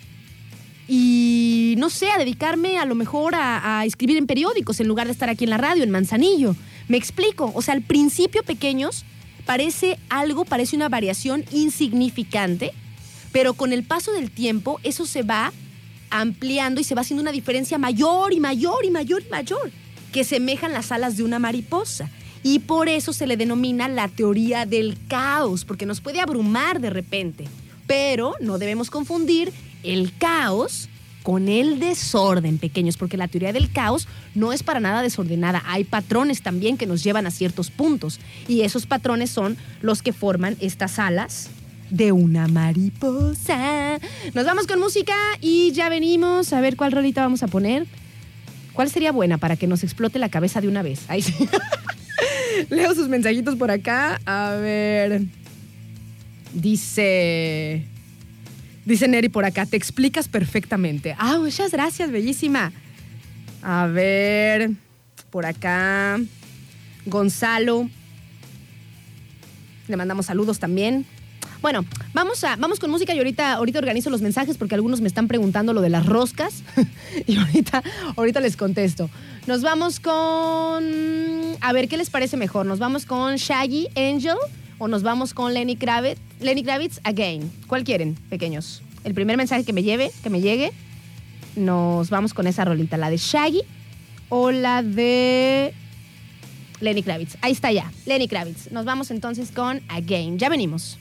[0.88, 5.07] Y no sé, a dedicarme a lo mejor a, a escribir en periódicos en lugar
[5.07, 6.55] de estar aquí en la radio, en Manzanillo.
[6.88, 7.51] Me explico.
[7.53, 9.05] O sea, al principio pequeños
[9.45, 12.74] parece algo, parece una variación insignificante
[13.32, 15.51] pero con el paso del tiempo eso se va
[16.10, 19.72] ampliando y se va haciendo una diferencia mayor y mayor y mayor y mayor,
[20.12, 22.10] que semejan las alas de una mariposa.
[22.44, 26.90] Y por eso se le denomina la teoría del caos, porque nos puede abrumar de
[26.90, 27.46] repente.
[27.88, 29.52] Pero no debemos confundir
[29.84, 30.90] el caos
[31.24, 35.64] con el desorden, pequeños, porque la teoría del caos no es para nada desordenada.
[35.66, 38.20] Hay patrones también que nos llevan a ciertos puntos.
[38.48, 41.50] Y esos patrones son los que forman estas alas
[41.90, 44.00] de una mariposa.
[44.34, 47.86] Nos vamos con música y ya venimos a ver cuál rolita vamos a poner.
[48.74, 51.02] ¿Cuál sería buena para que nos explote la cabeza de una vez?
[51.10, 51.34] Ahí sí.
[52.70, 54.20] Leo sus mensajitos por acá.
[54.26, 55.22] A ver.
[56.53, 57.84] Dice.
[58.86, 61.16] Dice Neri por acá, te explicas perfectamente.
[61.18, 62.72] Ah, muchas gracias, bellísima.
[63.62, 64.72] A ver,
[65.30, 66.20] por acá.
[67.05, 67.89] Gonzalo.
[69.88, 71.05] Le mandamos saludos también.
[71.62, 71.84] Bueno,
[72.14, 75.28] vamos, a, vamos con música y ahorita, ahorita organizo los mensajes porque algunos me están
[75.28, 76.64] preguntando lo de las roscas
[77.28, 77.84] y ahorita,
[78.16, 79.10] ahorita les contesto.
[79.45, 80.84] Nos vamos con...
[81.60, 82.66] A ver, ¿qué les parece mejor?
[82.66, 84.38] ¿Nos vamos con Shaggy Angel
[84.78, 87.51] o nos vamos con Lenny Kravitz, Lenny Kravitz Again?
[87.68, 88.82] ¿Cuál quieren, pequeños?
[89.03, 90.72] El primer mensaje que me lleve, que me llegue,
[91.57, 93.62] nos vamos con esa rolita, la de Shaggy
[94.30, 95.74] o la de
[96.80, 97.36] Lenny Kravitz.
[97.41, 98.72] Ahí está ya, Lenny Kravitz.
[98.72, 100.38] Nos vamos entonces con Again.
[100.39, 100.97] Ya venimos.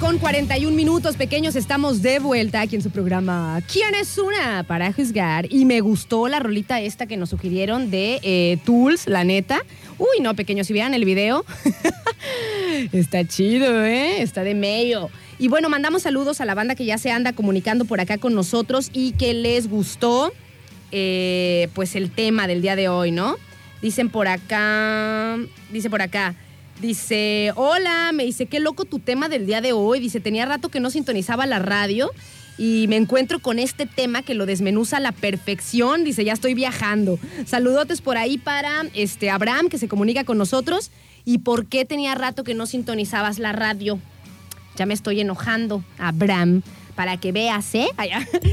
[0.00, 1.56] 41 minutos, pequeños.
[1.56, 4.64] Estamos de vuelta aquí en su programa ¿Quién es una?
[4.64, 5.46] para juzgar.
[5.52, 9.62] Y me gustó la rolita esta que nos sugirieron de eh, Tools, la neta.
[9.98, 11.44] Uy, no, pequeños, si vean el video.
[12.92, 14.22] Está chido, ¿eh?
[14.22, 15.10] Está de medio.
[15.38, 18.34] Y bueno, mandamos saludos a la banda que ya se anda comunicando por acá con
[18.34, 20.32] nosotros y que les gustó,
[20.92, 23.36] eh, pues, el tema del día de hoy, ¿no?
[23.82, 25.36] Dicen por acá,
[25.70, 26.34] dice por acá,
[26.80, 30.00] dice, hola, me dice, qué loco tu tema del día de hoy.
[30.00, 32.10] Dice, tenía rato que no sintonizaba la radio
[32.58, 36.04] y me encuentro con este tema que lo desmenuza a la perfección.
[36.04, 37.18] Dice, ya estoy viajando.
[37.46, 40.90] Saludotes por ahí para este Abraham, que se comunica con nosotros.
[41.24, 43.98] ¿Y por qué tenía rato que no sintonizabas la radio?
[44.76, 46.62] Ya me estoy enojando, Abraham
[46.94, 47.88] para que veas, ¿eh?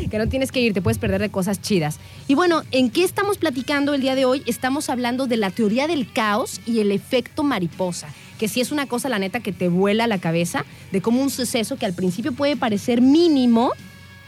[0.09, 1.99] que no tienes que ir, te puedes perder de cosas chidas.
[2.27, 4.43] Y bueno, ¿en qué estamos platicando el día de hoy?
[4.45, 8.09] Estamos hablando de la teoría del caos y el efecto mariposa,
[8.39, 11.29] que sí es una cosa, la neta, que te vuela la cabeza, de cómo un
[11.29, 13.71] suceso que al principio puede parecer mínimo,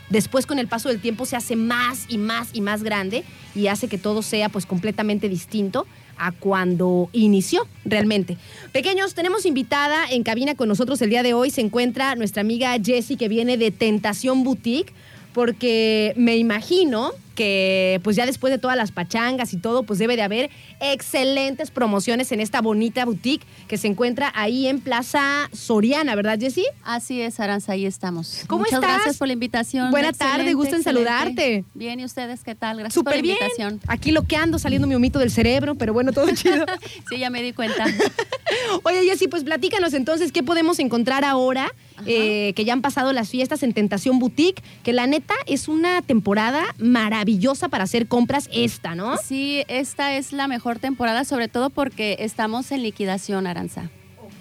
[0.09, 3.23] después con el paso del tiempo se hace más y más y más grande
[3.55, 5.85] y hace que todo sea pues completamente distinto
[6.19, 8.37] a cuando inició realmente.
[8.71, 11.49] Pequeños, tenemos invitada en cabina con nosotros el día de hoy.
[11.49, 14.93] Se encuentra nuestra amiga Jessie que viene de Tentación Boutique
[15.33, 20.17] porque me imagino que pues ya después de todas las pachangas y todo, pues debe
[20.17, 20.49] de haber
[20.81, 26.65] excelentes promociones en esta bonita boutique que se encuentra ahí en Plaza Soriana, ¿verdad, Jessie?
[26.83, 28.43] Así es, Aranza, ahí estamos.
[28.47, 28.95] ¿Cómo Muchas estás?
[28.95, 29.89] gracias por la invitación.
[29.89, 31.09] Buena tarde, gusto en excelente.
[31.09, 31.63] saludarte.
[31.75, 32.79] Bien, ¿y ustedes qué tal?
[32.79, 33.37] Gracias por la bien.
[33.37, 33.79] invitación.
[33.87, 36.65] Aquí lo que ando, saliendo mi humito del cerebro, pero bueno, todo chido.
[37.09, 37.85] Sí, ya me di cuenta.
[38.83, 41.73] Oye, Jessy, pues platícanos entonces qué podemos encontrar ahora,
[42.05, 46.01] eh, que ya han pasado las fiestas en Tentación Boutique, que la neta es una
[46.01, 49.17] temporada maravillosa para hacer compras esta, ¿no?
[49.17, 53.89] Sí, esta es la mejor temporada, sobre todo porque estamos en liquidación, Aranza.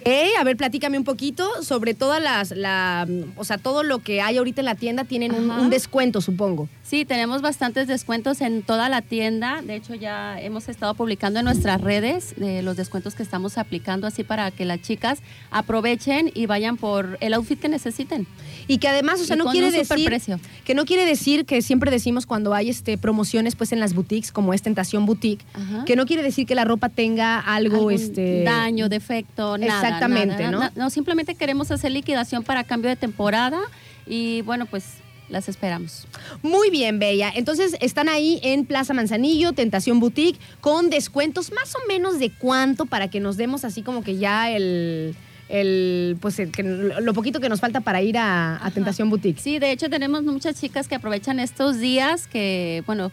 [0.05, 4.21] Eh, a ver, platícame un poquito sobre todas las, la, o sea, todo lo que
[4.21, 6.69] hay ahorita en la tienda tienen un, descuento, supongo.
[6.83, 9.61] Sí, tenemos bastantes descuentos en toda la tienda.
[9.61, 14.07] De hecho, ya hemos estado publicando en nuestras redes de los descuentos que estamos aplicando,
[14.07, 15.19] así para que las chicas
[15.51, 18.25] aprovechen y vayan por el outfit que necesiten.
[18.67, 21.45] Y que además, o sea, Y no con quiere un decir que no quiere decir
[21.45, 25.45] que siempre decimos cuando hay este promociones pues en las boutiques como es Tentación Boutique,
[25.53, 25.85] Ajá.
[25.85, 29.88] que no quiere decir que la ropa tenga algo algún este daño, defecto, nada.
[29.95, 30.83] Exactamente, nada, ¿no?
[30.83, 33.59] No, simplemente queremos hacer liquidación para cambio de temporada
[34.07, 34.85] y bueno, pues
[35.29, 36.07] las esperamos.
[36.41, 37.31] Muy bien, Bella.
[37.35, 42.87] Entonces están ahí en Plaza Manzanillo, Tentación Boutique, con descuentos más o menos de cuánto
[42.87, 45.15] para que nos demos así como que ya el,
[45.47, 49.39] el pues el que- lo poquito que nos falta para ir a, a Tentación Boutique.
[49.39, 53.11] Sí, de hecho tenemos muchas chicas que aprovechan estos días que, bueno,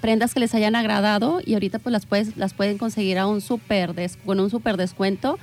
[0.00, 3.42] prendas que les hayan agradado y ahorita pues las, puedes, las pueden conseguir a un
[3.42, 5.38] super des- con un super descuento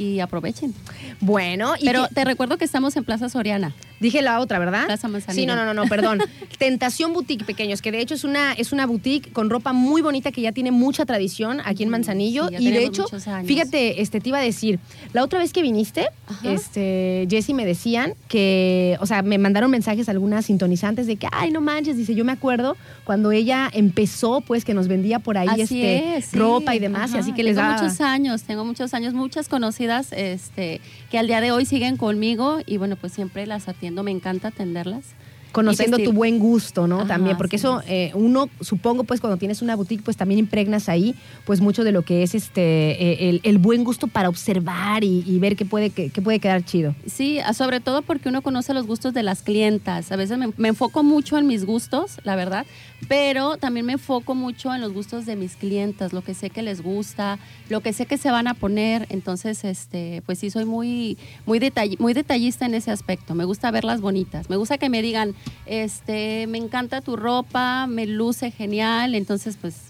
[0.00, 0.74] y aprovechen.
[1.20, 3.74] Bueno, y Pero que- te recuerdo que estamos en Plaza Soriana.
[4.00, 4.86] Dije la otra, ¿verdad?
[4.86, 5.42] Plaza Manzanillo.
[5.42, 6.18] Sí, no, no, no, no, perdón.
[6.58, 10.32] Tentación Boutique, pequeños, que de hecho es una, es una boutique con ropa muy bonita
[10.32, 12.48] que ya tiene mucha tradición aquí en Manzanillo.
[12.48, 13.06] sí, y de hecho,
[13.44, 14.78] fíjate, este, te iba a decir,
[15.12, 16.50] la otra vez que viniste, Ajá.
[16.50, 21.50] este, Jessy me decían que, o sea, me mandaron mensajes algunas sintonizantes de que, ay,
[21.50, 25.48] no manches, dice, yo me acuerdo cuando ella empezó, pues, que nos vendía por ahí
[25.48, 26.38] Así este, es, sí.
[26.38, 27.82] ropa y demás, y así que les tengo daba...
[27.82, 30.80] muchos años, tengo muchos años, muchas conocidas este,
[31.10, 34.48] que al día de hoy siguen conmigo y bueno, pues siempre las atiendo, me encanta
[34.48, 35.14] atenderlas.
[35.52, 37.00] Conociendo tu buen gusto, ¿no?
[37.00, 40.38] Ajá, también, porque sí, eso eh, uno, supongo, pues cuando tienes una boutique, pues también
[40.38, 42.60] impregnas ahí, pues mucho de lo que es este
[42.92, 46.38] eh, el, el buen gusto para observar y, y ver qué puede, qué, qué puede
[46.40, 46.94] quedar chido.
[47.06, 50.12] Sí, sobre todo porque uno conoce los gustos de las clientas.
[50.12, 52.66] A veces me, me enfoco mucho en mis gustos, la verdad,
[53.08, 56.62] pero también me enfoco mucho en los gustos de mis clientas, lo que sé que
[56.62, 57.38] les gusta,
[57.68, 59.06] lo que sé que se van a poner.
[59.08, 63.34] Entonces, este, pues sí, soy muy, muy, detall- muy detallista en ese aspecto.
[63.34, 64.50] Me gusta verlas bonitas.
[64.50, 65.34] Me gusta que me digan,
[65.66, 69.14] este, me encanta tu ropa, me luce genial.
[69.14, 69.89] Entonces, pues,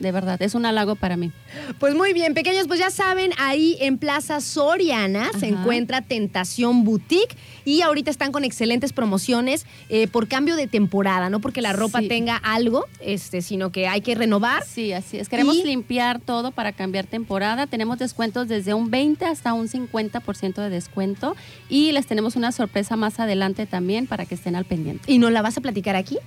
[0.00, 1.30] de verdad, es un halago para mí.
[1.78, 7.36] Pues muy bien, pequeños, pues ya saben, ahí en Plaza Soriana se encuentra Tentación Boutique
[7.64, 12.00] y ahorita están con excelentes promociones eh, por cambio de temporada, no porque la ropa
[12.00, 12.08] Sí.
[12.08, 14.64] tenga algo, este, sino que hay que renovar.
[14.66, 15.28] Sí, así es.
[15.28, 17.66] Queremos Y- limpiar todo para cambiar temporada.
[17.66, 21.36] Tenemos descuentos desde un 20 hasta un 50% de descuento
[21.68, 25.10] y les tenemos una sorpresa más adelante también para que estén al pendiente.
[25.12, 26.18] ¿Y nos la vas a platicar aquí?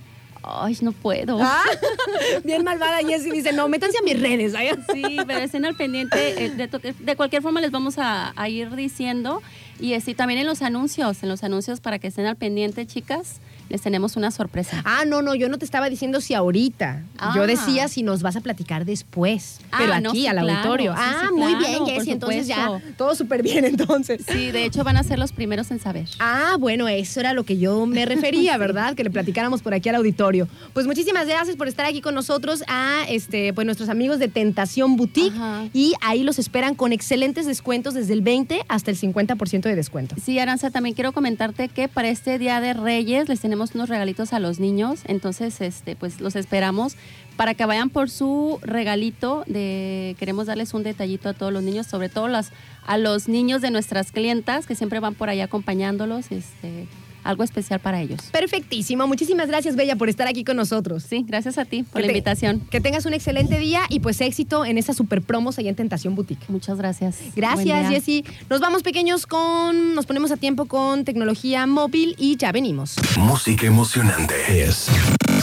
[0.50, 1.38] Ay, no puedo.
[1.40, 1.62] Ah,
[2.44, 4.54] bien malvada Jessie dice, no, métanse a mis redes.
[4.54, 4.70] ¿ay?
[4.92, 6.44] Sí, pero estén al pendiente.
[6.44, 9.42] eh, De, to- de cualquier forma les vamos a, a ir diciendo.
[9.80, 13.40] Y así también en los anuncios, en los anuncios para que estén al pendiente, chicas.
[13.68, 14.82] Les tenemos una sorpresa.
[14.84, 17.02] Ah, no, no, yo no te estaba diciendo si ahorita.
[17.34, 17.46] Yo Ah.
[17.46, 19.60] decía si nos vas a platicar después.
[19.72, 20.92] Ah, pero no, aquí, al claro, auditorio.
[20.94, 22.10] sí, ah, sí, muy claro, bien, Jessy.
[22.12, 24.22] Entonces ya, todo súper bien entonces.
[24.30, 26.06] Sí, de hecho van a ser los primeros en saber.
[26.18, 28.94] Ah, bueno, eso era lo que yo me refería, ¿verdad?
[28.94, 30.48] Que le platicáramos por aquí al auditorio.
[30.72, 34.96] Pues muchísimas gracias por estar aquí con nosotros a este, pues nuestros amigos de Tentación
[34.96, 35.34] Boutique.
[35.34, 35.64] Ajá.
[35.72, 40.14] Y ahí los esperan con excelentes descuentos desde el 20 hasta el 50% de descuento.
[40.22, 44.32] Sí, Aranza, también quiero comentarte que para este Día de Reyes les tenemos unos regalitos
[44.32, 46.96] a los niños, entonces este pues los esperamos
[47.36, 51.86] para que vayan por su regalito de queremos darles un detallito a todos los niños,
[51.86, 52.52] sobre todo las
[52.86, 56.86] a los niños de nuestras clientas que siempre van por ahí acompañándolos, este
[57.24, 58.20] algo especial para ellos.
[58.32, 59.06] Perfectísimo.
[59.06, 61.04] Muchísimas gracias, Bella, por estar aquí con nosotros.
[61.08, 62.60] Sí, gracias a ti por Que la te- invitación.
[62.70, 66.14] Que tengas un excelente día y pues éxito en esas super promos allá en Tentación
[66.14, 66.44] Boutique.
[66.48, 67.16] Muchas gracias.
[67.36, 67.88] Gracias.
[67.88, 68.24] Jessy.
[68.48, 72.96] Nos vamos pequeños con, nos ponemos a tiempo con tecnología móvil y ya venimos.
[73.16, 74.86] Música emocionante es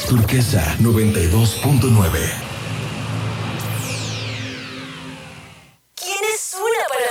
[0.10, 2.12] Turquesa 92.9.
[5.96, 7.05] ¿Quién es una para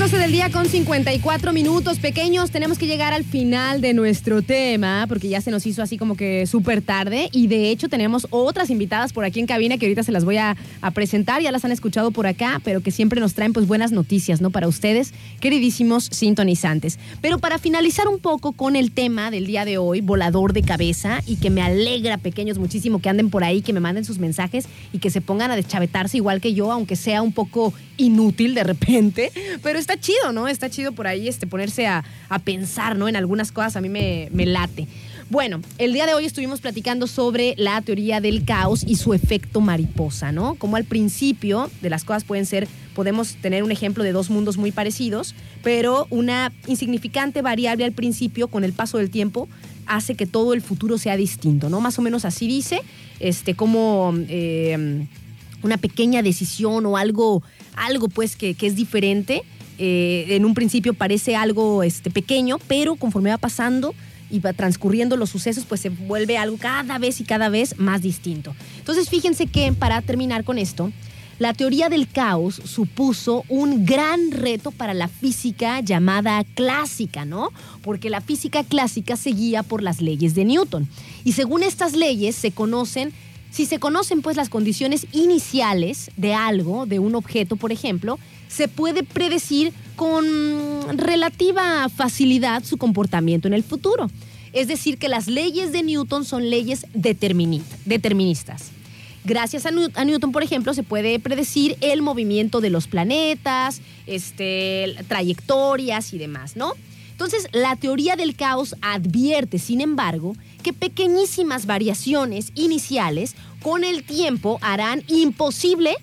[0.00, 2.50] 12 del día con 54 minutos pequeños.
[2.50, 6.16] Tenemos que llegar al final de nuestro tema porque ya se nos hizo así como
[6.16, 10.02] que súper tarde y de hecho tenemos otras invitadas por aquí en cabina que ahorita
[10.02, 10.56] se las voy a,
[10.94, 11.42] presentar.
[11.42, 14.50] Ya las han escuchado por acá, pero que siempre nos traen pues buenas noticias, ¿no?
[14.50, 16.98] Para ustedes, queridísimos sintonizantes.
[17.20, 21.22] Pero para finalizar un poco con el tema del día de hoy, volador de cabeza
[21.26, 24.64] y que me alegra pequeños muchísimo que anden por ahí, que me manden sus mensajes
[24.94, 28.64] y que se pongan a deschavetarse igual que yo, aunque sea un poco inútil de
[28.64, 29.30] repente,
[29.62, 30.48] pero está chido, ¿no?
[30.48, 33.08] Está chido por ahí este, ponerse a, a pensar, ¿no?
[33.08, 34.86] En algunas cosas a mí me, me late.
[35.30, 39.60] Bueno, el día de hoy estuvimos platicando sobre la teoría del caos y su efecto
[39.60, 40.56] mariposa, ¿no?
[40.56, 42.66] Como al principio de las cosas pueden ser,
[42.96, 48.48] podemos tener un ejemplo de dos mundos muy parecidos, pero una insignificante variable al principio
[48.48, 49.48] con el paso del tiempo
[49.86, 51.80] hace que todo el futuro sea distinto, ¿no?
[51.80, 52.82] Más o menos así dice,
[53.20, 55.06] este, como eh,
[55.62, 57.44] una pequeña decisión o algo,
[57.76, 59.44] algo pues que, que es diferente.
[59.82, 63.94] Eh, en un principio parece algo este, pequeño, pero conforme va pasando
[64.30, 68.02] y va transcurriendo los sucesos, pues se vuelve algo cada vez y cada vez más
[68.02, 68.54] distinto.
[68.76, 70.92] Entonces, fíjense que para terminar con esto,
[71.38, 77.48] la teoría del caos supuso un gran reto para la física llamada clásica, ¿no?
[77.80, 80.86] Porque la física clásica se guía por las leyes de Newton.
[81.24, 83.14] Y según estas leyes se conocen,
[83.50, 88.68] si se conocen pues las condiciones iniciales de algo, de un objeto, por ejemplo, se
[88.68, 90.24] puede predecir con
[90.96, 94.10] relativa facilidad su comportamiento en el futuro.
[94.52, 98.70] Es decir, que las leyes de Newton son leyes determini- deterministas.
[99.22, 106.14] Gracias a Newton, por ejemplo, se puede predecir el movimiento de los planetas, este, trayectorias
[106.14, 106.72] y demás, ¿no?
[107.12, 114.58] Entonces, la teoría del caos advierte, sin embargo, que pequeñísimas variaciones iniciales con el tiempo
[114.62, 115.96] harán imposible,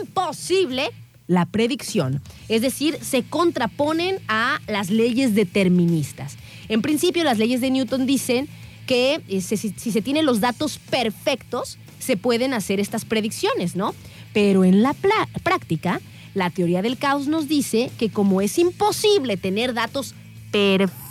[0.00, 0.90] imposible
[1.26, 2.20] la predicción.
[2.48, 6.36] Es decir, se contraponen a las leyes deterministas.
[6.68, 8.48] En principio, las leyes de Newton dicen
[8.86, 13.94] que eh, si, si se tienen los datos perfectos, se pueden hacer estas predicciones, ¿no?
[14.32, 14.94] Pero en la
[15.42, 16.00] práctica,
[16.34, 20.14] la teoría del caos nos dice que como es imposible tener datos
[20.50, 21.01] perfectos,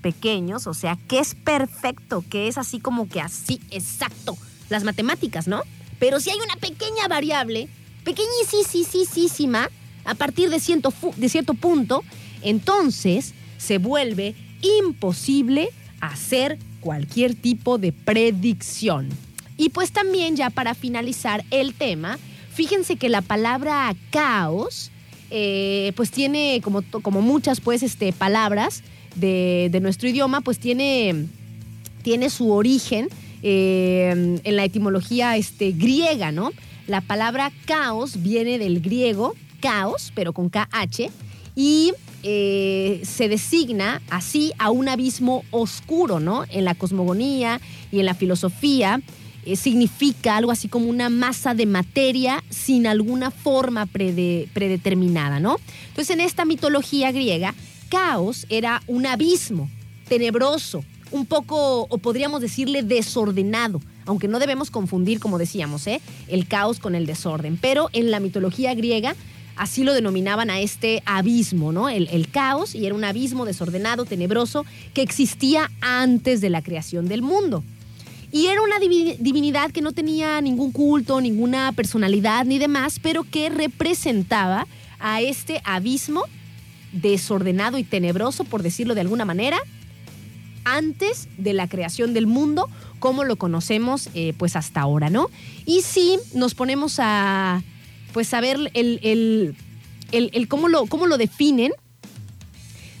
[0.00, 4.36] pequeños, o sea, que es perfecto, que es así como que así, exacto,
[4.68, 5.62] las matemáticas, ¿no?
[5.98, 7.68] Pero si hay una pequeña variable,
[8.04, 9.68] pequeñísima,
[10.04, 12.02] a partir de cierto, de cierto punto,
[12.42, 15.70] entonces se vuelve imposible
[16.00, 19.08] hacer cualquier tipo de predicción.
[19.56, 22.18] Y pues también ya para finalizar el tema,
[22.52, 24.90] fíjense que la palabra caos,
[25.30, 28.82] eh, pues tiene como, como muchas pues este, palabras
[29.16, 31.26] de, nuestro idioma, pues tiene,
[32.02, 33.08] tiene su origen
[33.42, 36.50] eh, en la etimología este, griega, ¿no?
[36.86, 41.10] La palabra caos viene del griego caos, pero con KH,
[41.54, 41.92] y
[42.22, 46.44] eh, se designa así a un abismo oscuro, ¿no?
[46.50, 47.60] En la cosmogonía
[47.90, 49.00] y en la filosofía
[49.44, 55.56] eh, significa algo así como una masa de materia sin alguna forma prede- predeterminada, ¿no?
[55.88, 57.54] Entonces, en esta mitología griega,
[57.88, 59.68] caos era un abismo
[60.08, 66.00] tenebroso, un poco, o podríamos decirle desordenado, aunque no debemos confundir, como decíamos, ¿eh?
[66.28, 67.56] el caos con el desorden.
[67.60, 69.16] Pero en la mitología griega
[69.56, 71.88] así lo denominaban a este abismo, ¿no?
[71.88, 77.08] El, el caos, y era un abismo desordenado, tenebroso, que existía antes de la creación
[77.08, 77.64] del mundo.
[78.32, 83.24] Y era una divi- divinidad que no tenía ningún culto, ninguna personalidad ni demás, pero
[83.24, 84.66] que representaba
[84.98, 86.24] a este abismo
[86.92, 89.58] desordenado y tenebroso, por decirlo de alguna manera,
[90.64, 92.68] antes de la creación del mundo
[92.98, 95.28] como lo conocemos eh, pues hasta ahora, ¿no?
[95.64, 97.62] Y si nos ponemos a
[98.12, 99.54] pues a ver el, el-
[100.32, 101.72] el- cómo, lo, cómo lo definen,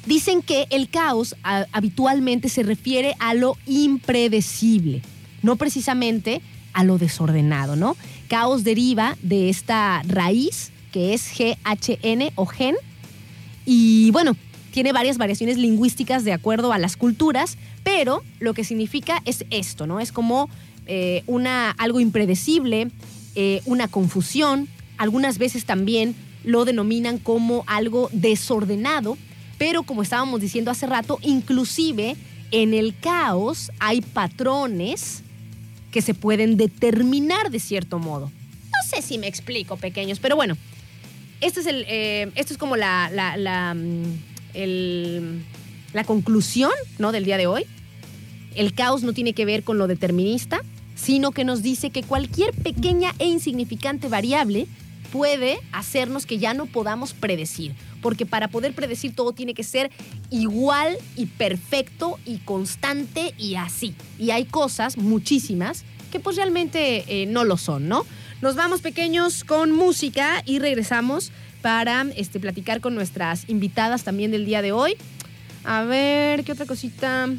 [0.04, 1.34] dicen que el caos
[1.72, 5.02] habitualmente se refiere a lo impredecible,
[5.42, 6.42] no precisamente
[6.74, 7.96] a lo desordenado, ¿no?
[8.28, 12.74] Caos deriva de esta raíz que es GHN o gen,
[13.66, 14.36] y bueno,
[14.70, 19.86] tiene varias variaciones lingüísticas de acuerdo a las culturas, pero lo que significa es esto,
[19.86, 20.00] ¿no?
[20.00, 20.48] Es como
[20.86, 22.90] eh, una, algo impredecible,
[23.34, 26.14] eh, una confusión, algunas veces también
[26.44, 29.18] lo denominan como algo desordenado,
[29.58, 32.16] pero como estábamos diciendo hace rato, inclusive
[32.50, 35.22] en el caos hay patrones
[35.90, 38.30] que se pueden determinar de cierto modo.
[38.66, 40.56] No sé si me explico, pequeños, pero bueno,
[41.40, 45.40] este es el, eh, esto es como la, la, mm,
[45.92, 47.12] la conclusión ¿no?
[47.12, 47.66] del día de hoy.
[48.54, 50.62] El caos no tiene que ver con lo determinista,
[50.94, 54.66] sino que nos dice que cualquier pequeña e insignificante variable
[55.12, 57.74] puede hacernos que ya no podamos predecir.
[58.02, 59.90] Porque para poder predecir todo tiene que ser
[60.30, 63.94] igual y perfecto y constante y así.
[64.18, 68.06] Y hay cosas, muchísimas, que pues realmente eh, no lo son, ¿no?
[68.42, 71.32] Nos vamos pequeños con música y regresamos
[71.62, 74.94] para este, platicar con nuestras invitadas también del día de hoy.
[75.64, 77.30] A ver, ¿qué otra cosita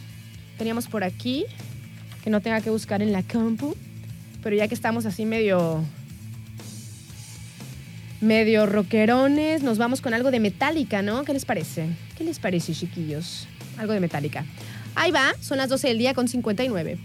[0.58, 1.46] teníamos por aquí?
[2.24, 3.76] Que no tenga que buscar en la compu.
[4.42, 5.84] Pero ya que estamos así medio...
[8.20, 11.24] Medio rockerones, nos vamos con algo de Metallica, ¿no?
[11.24, 11.90] ¿Qué les parece?
[12.18, 13.48] ¿Qué les parece, chiquillos?
[13.78, 14.44] Algo de Metallica.
[14.96, 16.98] Ahí va, son las 12 del día con 59.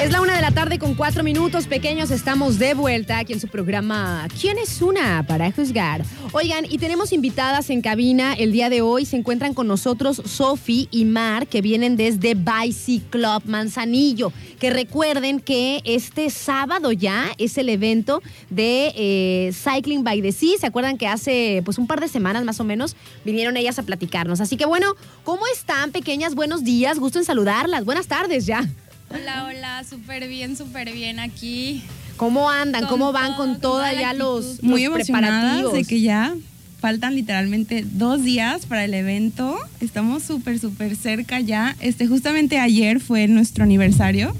[0.00, 2.12] Es la una de la tarde con cuatro minutos pequeños.
[2.12, 6.04] Estamos de vuelta aquí en su programa ¿Quién es una para juzgar?
[6.30, 9.06] Oigan, y tenemos invitadas en cabina el día de hoy.
[9.06, 14.32] Se encuentran con nosotros Sofi y Mar, que vienen desde Bicy Club Manzanillo.
[14.60, 20.58] Que recuerden que este sábado ya es el evento de eh, Cycling by the Sea.
[20.60, 22.94] ¿Se acuerdan que hace pues un par de semanas más o menos
[23.24, 24.40] vinieron ellas a platicarnos?
[24.40, 24.94] Así que bueno,
[25.24, 26.36] ¿cómo están, pequeñas?
[26.36, 27.84] Buenos días, gusto en saludarlas.
[27.84, 28.64] Buenas tardes ya.
[29.10, 31.82] Hola, hola, súper bien, súper bien aquí.
[32.16, 32.82] ¿Cómo andan?
[32.82, 34.68] Con ¿Cómo van todo, con con toda ya los, actitud.
[34.68, 35.72] muy los preparativos?
[35.72, 36.34] de que ya
[36.80, 39.56] faltan literalmente dos días para el evento.
[39.80, 41.76] Estamos súper, súper cerca ya.
[41.80, 44.34] Este, justamente ayer fue nuestro aniversario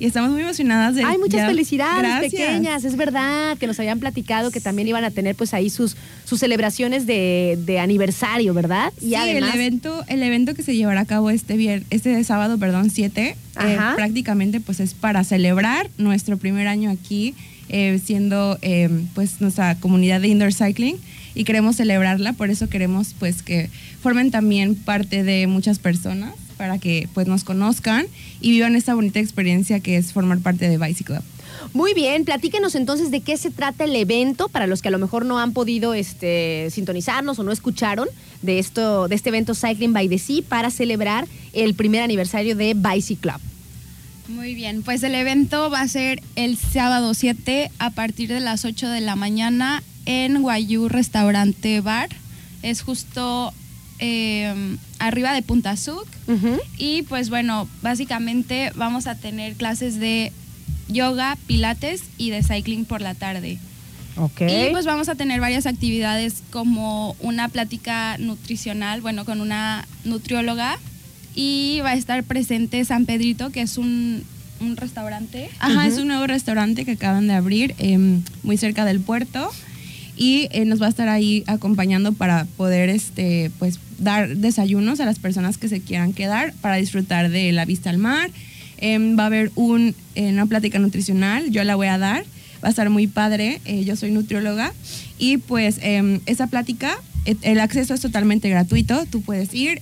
[0.00, 2.32] y estamos muy emocionadas de Ay, muchas ya- felicidades, Gracias.
[2.32, 2.84] pequeñas.
[2.84, 5.94] Es verdad que nos habían platicado que también iban a tener pues ahí sus,
[6.24, 8.92] sus celebraciones de, de aniversario, ¿verdad?
[8.98, 12.90] Sí, el evento, el evento que se llevará a cabo este vier- este sábado, perdón,
[12.90, 17.34] 7, eh, prácticamente pues es para celebrar nuestro primer año aquí,
[17.68, 20.96] eh, siendo eh, pues nuestra comunidad de indoor cycling
[21.34, 23.68] y queremos celebrarla, por eso queremos pues que
[24.02, 28.06] formen también parte de muchas personas para que pues nos conozcan
[28.42, 31.22] y vivan esta bonita experiencia que es formar parte de Bicy Club.
[31.72, 34.98] Muy bien, platíquenos entonces de qué se trata el evento para los que a lo
[34.98, 38.08] mejor no han podido este, sintonizarnos o no escucharon
[38.42, 42.74] de, esto, de este evento Cycling by the Sea para celebrar el primer aniversario de
[42.74, 43.40] Bicy Club.
[44.28, 48.66] Muy bien, pues el evento va a ser el sábado 7 a partir de las
[48.66, 52.10] 8 de la mañana en Guayú Restaurante Bar.
[52.62, 53.54] Es justo
[54.00, 56.06] eh, arriba de Punta Suc.
[56.78, 60.32] Y pues bueno, básicamente vamos a tener clases de
[60.88, 63.58] yoga, pilates y de cycling por la tarde.
[64.16, 64.42] Ok.
[64.42, 70.78] Y pues vamos a tener varias actividades como una plática nutricional, bueno, con una nutrióloga.
[71.34, 74.24] Y va a estar presente San Pedrito, que es un,
[74.60, 75.48] un restaurante.
[75.60, 79.50] Ajá, es un nuevo restaurante que acaban de abrir em, muy cerca del puerto
[80.20, 85.06] y eh, nos va a estar ahí acompañando para poder este pues dar desayunos a
[85.06, 88.30] las personas que se quieran quedar para disfrutar de la vista al mar.
[88.76, 92.24] Em, va a haber un, eh, una plática nutricional, yo la voy a dar,
[92.62, 94.74] va a estar muy padre, eh, yo soy nutrióloga
[95.18, 99.80] y pues em, esa plática, eh, el acceso es totalmente gratuito, tú puedes ir.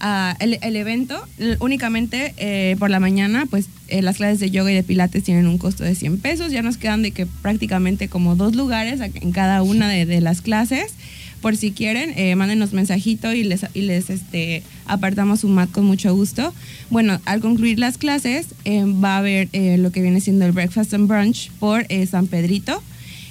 [0.00, 1.22] A el, el evento
[1.60, 5.46] únicamente eh, por la mañana pues eh, las clases de yoga y de pilates tienen
[5.46, 6.52] un costo de 100 pesos.
[6.52, 10.42] Ya nos quedan de que prácticamente como dos lugares en cada una de, de las
[10.42, 10.94] clases.
[11.40, 15.84] Por si quieren eh, mándenos mensajito y les y les este apartamos un mat con
[15.84, 16.52] mucho gusto.
[16.90, 20.52] Bueno al concluir las clases eh, va a haber eh, lo que viene siendo el
[20.52, 22.82] breakfast and brunch por eh, San Pedrito.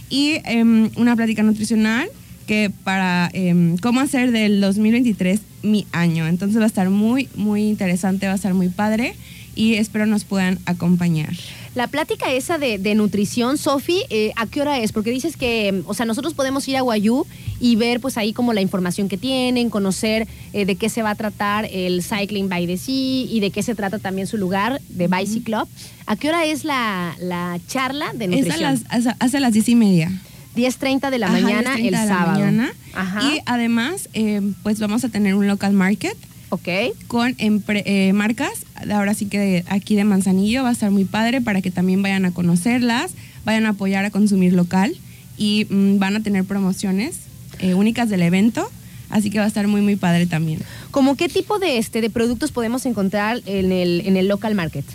[0.07, 2.07] Y em, una plática nutricional
[2.45, 6.27] que para em, cómo hacer del 2023 mi año.
[6.27, 9.15] Entonces va a estar muy, muy interesante, va a estar muy padre.
[9.57, 11.29] y espero nos puedan acompañar.
[11.75, 14.91] La plática esa de, de nutrición, Sofi, eh, ¿a qué hora es?
[14.91, 17.25] Porque dices que, o sea, nosotros podemos ir a Guayú
[17.61, 21.11] y ver pues ahí como la información que tienen, conocer eh, de qué se va
[21.11, 22.93] a tratar el Cycling by the Sea
[23.31, 25.69] y de qué se trata también su lugar de Bicycle Club.
[26.05, 28.65] ¿A qué hora es la, la charla de Es nutrición?
[28.65, 30.11] a las, hace- hace las 10 y media.
[30.55, 32.39] 10.30 de la Ajá, mañana 10:30 el de la sábado.
[32.39, 32.73] mañana.
[32.93, 33.21] Ajá.
[33.23, 36.15] Y además, eh, pues vamos a tener un local market
[36.49, 36.67] ok.
[37.07, 38.51] con empre- eh, marcas,
[38.91, 42.01] ahora sí que de- aquí de Manzanillo va a estar muy padre para que también
[42.01, 43.11] vayan a conocerlas,
[43.43, 44.95] vayan a apoyar a consumir local
[45.37, 47.15] y mm, van a tener promociones
[47.59, 48.69] eh, únicas del evento,
[49.09, 50.59] así que va a estar muy muy padre también.
[50.91, 54.85] ¿Cómo qué tipo de, este, de productos podemos encontrar en el, en el local market?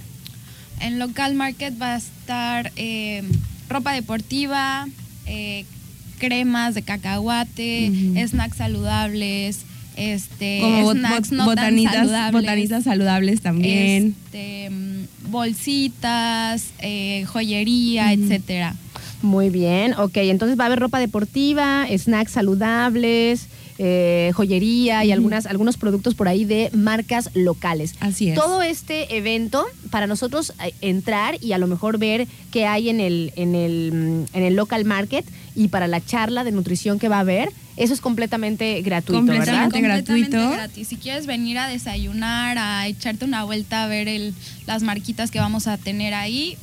[0.81, 3.23] En local market va a estar eh,
[3.69, 4.89] ropa deportiva,
[5.31, 5.65] eh,
[6.19, 7.91] cremas de cacahuate,
[8.29, 9.61] snacks saludables,
[9.97, 12.43] este, Como snacks bot- no tan botanitas, saludables.
[12.43, 14.15] botanitas saludables también.
[14.27, 18.25] este, mm, bolsitas, eh, joyería, Ujú.
[18.25, 18.75] etcétera.
[19.23, 20.17] Muy bien, ok.
[20.17, 23.47] Entonces va a haber ropa deportiva, snacks saludables,
[23.83, 27.95] eh, joyería y algunas, algunos productos por ahí de marcas locales.
[28.01, 28.35] Así es.
[28.35, 33.01] Todo este evento, para nosotros eh, entrar y a lo mejor ver qué hay en
[33.01, 35.25] el, en el, mm, en el local market
[35.55, 39.51] y para la charla de nutrición que va a haber, eso es completamente gratuito, Completamente
[39.51, 39.71] ¿verdad?
[39.71, 40.57] Completamente gratuito.
[40.57, 40.89] gratis.
[40.89, 44.35] Si quieres venir a desayunar, a echarte una vuelta a ver el,
[44.67, 46.59] las marquitas que vamos a tener ahí,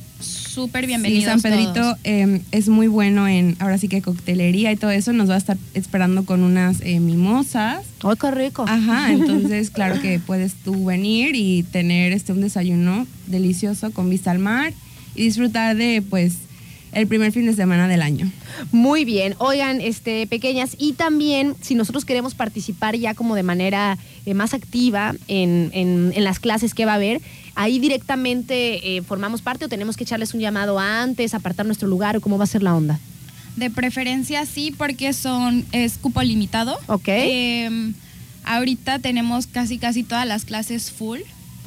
[0.48, 1.24] súper bienvenidos.
[1.24, 1.98] Sí, San Pedrito todos.
[2.04, 5.38] eh, es muy bueno en, ahora sí que coctelería y todo eso, nos va a
[5.38, 7.84] estar esperando con unas eh, mimosas.
[8.02, 8.64] ¡Ay, qué rico!
[8.68, 14.30] Ajá, entonces claro que puedes tú venir y tener este un desayuno delicioso con vista
[14.30, 14.72] al mar
[15.14, 16.34] y disfrutar de pues
[16.92, 18.32] el primer fin de semana del año.
[18.72, 23.98] Muy bien, oigan, este, pequeñas, y también si nosotros queremos participar ya como de manera
[24.24, 27.20] eh, más activa en, en- en las clases que va a haber,
[27.58, 32.16] ahí directamente eh, formamos parte o tenemos que echarles un llamado antes, apartar nuestro lugar
[32.16, 33.00] o cómo va a ser la onda.
[33.56, 36.78] De preferencia sí, porque son es cupo limitado.
[36.86, 37.08] Ok.
[37.08, 37.92] Eh,
[38.44, 41.18] ahorita tenemos casi casi todas las clases full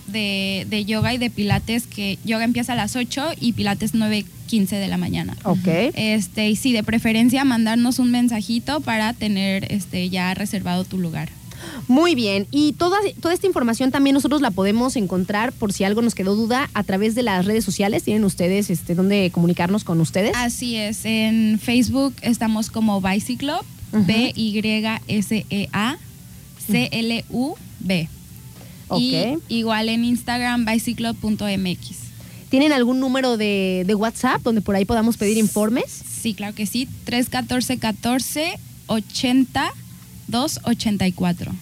[0.07, 4.69] de, de yoga y de pilates, que yoga empieza a las 8 y pilates 9.15
[4.69, 5.35] de la mañana.
[5.43, 5.67] Ok.
[5.67, 11.27] Este, y sí, de preferencia mandarnos un mensajito para tener este ya reservado tu lugar.
[11.87, 16.01] Muy bien, y toda, toda esta información también nosotros la podemos encontrar, por si algo
[16.01, 18.03] nos quedó duda, a través de las redes sociales.
[18.03, 20.33] ¿Tienen ustedes este, dónde comunicarnos con ustedes?
[20.35, 24.05] Así es, en Facebook estamos como Bicyclub, Ujú.
[26.81, 28.09] B-Y-S-E-A-C-L-U-B.
[28.97, 32.01] Y igual en Instagram, bicyclub.mx.
[32.49, 35.85] ¿Tienen algún número de, de WhatsApp donde por ahí podamos pedir informes?
[36.21, 36.87] Sí, claro que sí.
[37.05, 39.73] 314 14 80
[40.31, 41.53] 284.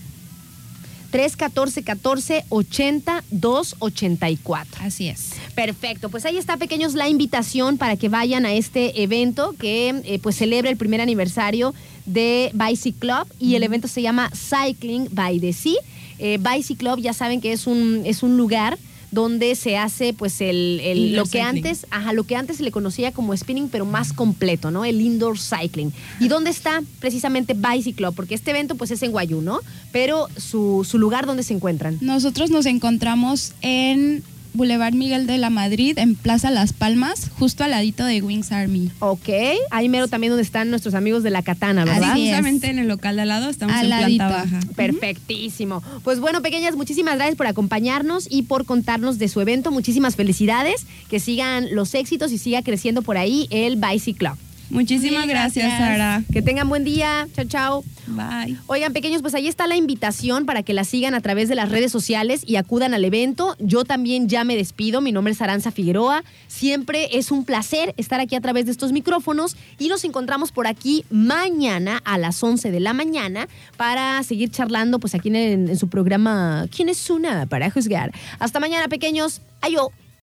[1.12, 4.84] 314 14 80 284.
[4.84, 5.32] Así es.
[5.56, 10.20] Perfecto, pues ahí está pequeños la invitación para que vayan a este evento que eh,
[10.20, 11.74] pues celebra el primer aniversario
[12.06, 15.74] de Bicycle Club y el evento se llama Cycling by the Sea.
[16.20, 18.78] Eh, Bicycle Club ya saben que es un, es un lugar
[19.12, 21.46] donde se hace pues el, el- lo que cycling.
[21.48, 24.86] antes, ajá, lo que antes se le conocía como spinning, pero más completo, ¿no?
[24.86, 25.92] El indoor cycling.
[26.20, 28.16] ¿Y dónde está precisamente Bicycle Club?
[28.16, 29.60] Porque este evento pues es en Guayú, ¿no?
[29.92, 31.98] Pero su, su lugar donde se encuentran.
[32.02, 34.24] Nosotros nos encontramos en
[34.54, 38.92] Boulevard Miguel de la Madrid, en Plaza Las Palmas, justo al ladito de Wings Army.
[39.00, 39.30] Ok,
[39.72, 42.12] ahí mero también donde están nuestros amigos de la Katana, ¿verdad?
[42.12, 42.30] Así es.
[42.30, 44.52] Justamente en el local de al lado estamos Al en planta ladito.
[44.52, 44.60] baja.
[44.76, 45.82] Perfectísimo.
[46.04, 49.72] Pues bueno, pequeñas, muchísimas gracias por acompañarnos y por contarnos de su evento.
[49.72, 50.86] Muchísimas felicidades.
[51.10, 54.34] Que sigan los éxitos y siga creciendo por ahí el Bicy Club.
[54.70, 55.90] Muchísimas Sí, gracias, gracias.
[55.90, 56.24] Sara.
[56.32, 57.28] Que tengan buen día.
[57.36, 57.84] Chao, chao.
[58.08, 58.58] Bye.
[58.68, 61.70] Oigan, pequeños, pues ahí está la invitación para que la sigan a través de las
[61.70, 63.56] redes sociales y acudan al evento.
[63.60, 65.02] Yo también ya me despido.
[65.02, 66.24] Mi nombre es Aranza Figueroa.
[66.48, 70.68] Siempre es un placer estar aquí a través de estos micrófonos y nos encontramos por
[70.68, 73.48] aquí mañana a las 11 de la mañana
[73.78, 78.12] para seguir charlando, pues aquí en, en su programa ¿Quién es una para juzgar?
[78.40, 79.42] Hasta mañana, pequeños.
[79.62, 79.92] Ayo.